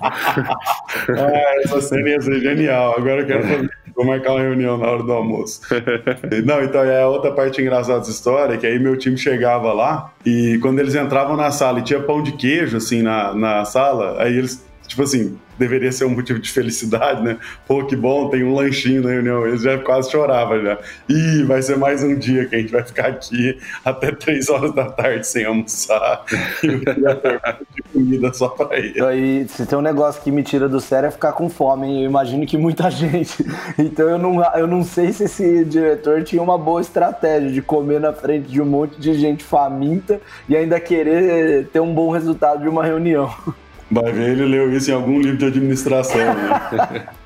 ah, 0.00 1.54
essa 1.64 1.80
cena 1.80 2.08
ia 2.08 2.20
ser 2.20 2.40
genial. 2.40 2.94
Agora 2.96 3.22
eu 3.22 3.26
quero 3.26 3.42
fazer. 3.42 3.81
Vou 3.94 4.04
marcar 4.06 4.32
uma 4.32 4.40
reunião 4.40 4.78
na 4.78 4.86
hora 4.86 5.02
do 5.02 5.12
almoço. 5.12 5.60
Não, 6.44 6.62
então 6.62 6.82
é 6.82 7.02
a 7.02 7.08
outra 7.08 7.32
parte 7.32 7.60
engraçada 7.60 7.98
dessa 7.98 8.10
história, 8.10 8.56
que 8.56 8.66
aí 8.66 8.78
meu 8.78 8.96
time 8.96 9.16
chegava 9.16 9.72
lá 9.72 10.12
e 10.24 10.58
quando 10.62 10.78
eles 10.78 10.94
entravam 10.94 11.36
na 11.36 11.50
sala 11.50 11.80
e 11.80 11.82
tinha 11.82 12.00
pão 12.00 12.22
de 12.22 12.32
queijo, 12.32 12.76
assim, 12.76 13.02
na, 13.02 13.34
na 13.34 13.64
sala, 13.64 14.22
aí 14.22 14.36
eles, 14.36 14.64
tipo 14.86 15.02
assim, 15.02 15.38
deveria 15.58 15.92
ser 15.92 16.04
um 16.04 16.10
motivo 16.10 16.38
de 16.38 16.50
felicidade, 16.50 17.22
né? 17.22 17.38
Pô, 17.66 17.84
que 17.84 17.94
bom, 17.94 18.28
tem 18.28 18.42
um 18.42 18.54
lanchinho 18.54 19.02
na 19.02 19.10
reunião. 19.10 19.46
Eles 19.46 19.62
já 19.62 19.78
quase 19.78 20.10
choravam 20.10 20.62
já. 20.62 20.78
Ih, 21.08 21.44
vai 21.44 21.62
ser 21.62 21.76
mais 21.76 22.02
um 22.02 22.16
dia 22.16 22.46
que 22.46 22.56
a 22.56 22.58
gente 22.58 22.72
vai 22.72 22.82
ficar 22.82 23.06
aqui 23.06 23.58
até 23.84 24.10
três 24.12 24.48
horas 24.48 24.74
da 24.74 24.90
tarde 24.90 25.26
sem 25.26 25.44
almoçar 25.44 26.24
e 26.62 26.68
de 26.68 27.82
comida 27.92 28.32
só 28.32 28.48
pra 28.48 28.76
ele. 28.78 29.02
Aí, 29.04 29.46
se 29.48 29.66
tem 29.66 29.78
um 29.78 29.82
negócio 29.82 30.22
que 30.22 30.30
me 30.30 30.42
tira 30.42 30.68
do 30.68 30.80
sério 30.80 31.06
é 31.06 31.10
ficar 31.10 31.32
com 31.32 31.48
fome, 31.48 31.86
hein? 31.86 32.02
Eu 32.02 32.10
imagino 32.10 32.46
que 32.46 32.56
muita 32.56 32.90
gente. 32.90 33.44
Então 33.78 34.08
eu 34.08 34.18
não, 34.18 34.42
eu 34.54 34.66
não 34.66 34.82
sei 34.82 35.12
se 35.12 35.24
esse 35.24 35.64
diretor 35.64 36.22
tinha 36.22 36.42
uma 36.42 36.58
boa 36.58 36.80
estratégia 36.80 37.50
de 37.50 37.62
comer 37.62 38.00
na 38.00 38.12
frente 38.12 38.48
de 38.48 38.60
um 38.60 38.66
monte 38.66 39.00
de 39.00 39.14
gente 39.14 39.44
faminta 39.44 40.20
e 40.48 40.56
ainda 40.56 40.78
querer 40.80 41.66
ter 41.68 41.80
um 41.80 41.94
bom 41.94 42.10
resultado 42.10 42.62
de 42.62 42.68
uma 42.68 42.84
reunião. 42.84 43.32
Vai 43.92 44.10
ver, 44.10 44.30
ele 44.30 44.46
leu 44.46 44.74
isso 44.74 44.90
em 44.90 44.94
algum 44.94 45.20
livro 45.20 45.36
de 45.36 45.44
administração, 45.44 46.18
né? 46.18 47.06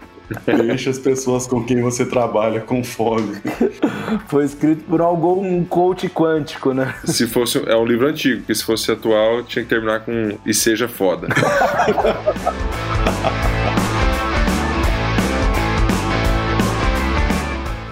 Deixa 0.67 0.91
as 0.91 0.99
pessoas 0.99 1.47
com 1.47 1.63
quem 1.63 1.81
você 1.81 2.05
trabalha 2.05 2.61
com 2.61 2.83
fome. 2.83 3.37
Foi 4.27 4.45
escrito 4.45 4.83
por 4.83 5.01
algum 5.01 5.65
coach 5.65 6.09
quântico, 6.09 6.75
né? 6.75 6.93
Se 7.05 7.29
fosse. 7.29 7.63
É 7.65 7.77
um 7.77 7.85
livro 7.85 8.09
antigo, 8.09 8.39
porque 8.39 8.57
se 8.57 8.65
fosse 8.65 8.91
atual, 8.91 9.45
tinha 9.45 9.63
que 9.63 9.69
terminar 9.69 10.01
com 10.01 10.37
E 10.45 10.53
seja 10.53 10.89
foda. 10.89 11.29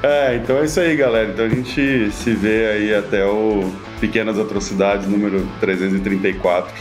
É, 0.06 0.36
então 0.36 0.58
é 0.58 0.66
isso 0.66 0.78
aí, 0.80 0.94
galera. 0.96 1.30
Então 1.30 1.46
a 1.46 1.48
gente 1.48 2.10
se 2.12 2.34
vê 2.34 2.66
aí 2.66 2.94
até 2.94 3.24
o 3.24 3.72
Pequenas 4.04 4.38
Atrocidades 4.38 5.08
número 5.08 5.48
334. 5.60 6.74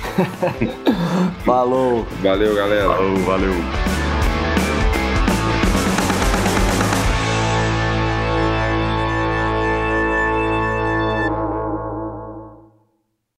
Falou. 1.46 2.06
Valeu, 2.22 2.54
galera. 2.54 2.90
Falou, 2.90 3.18
valeu. 3.20 4.13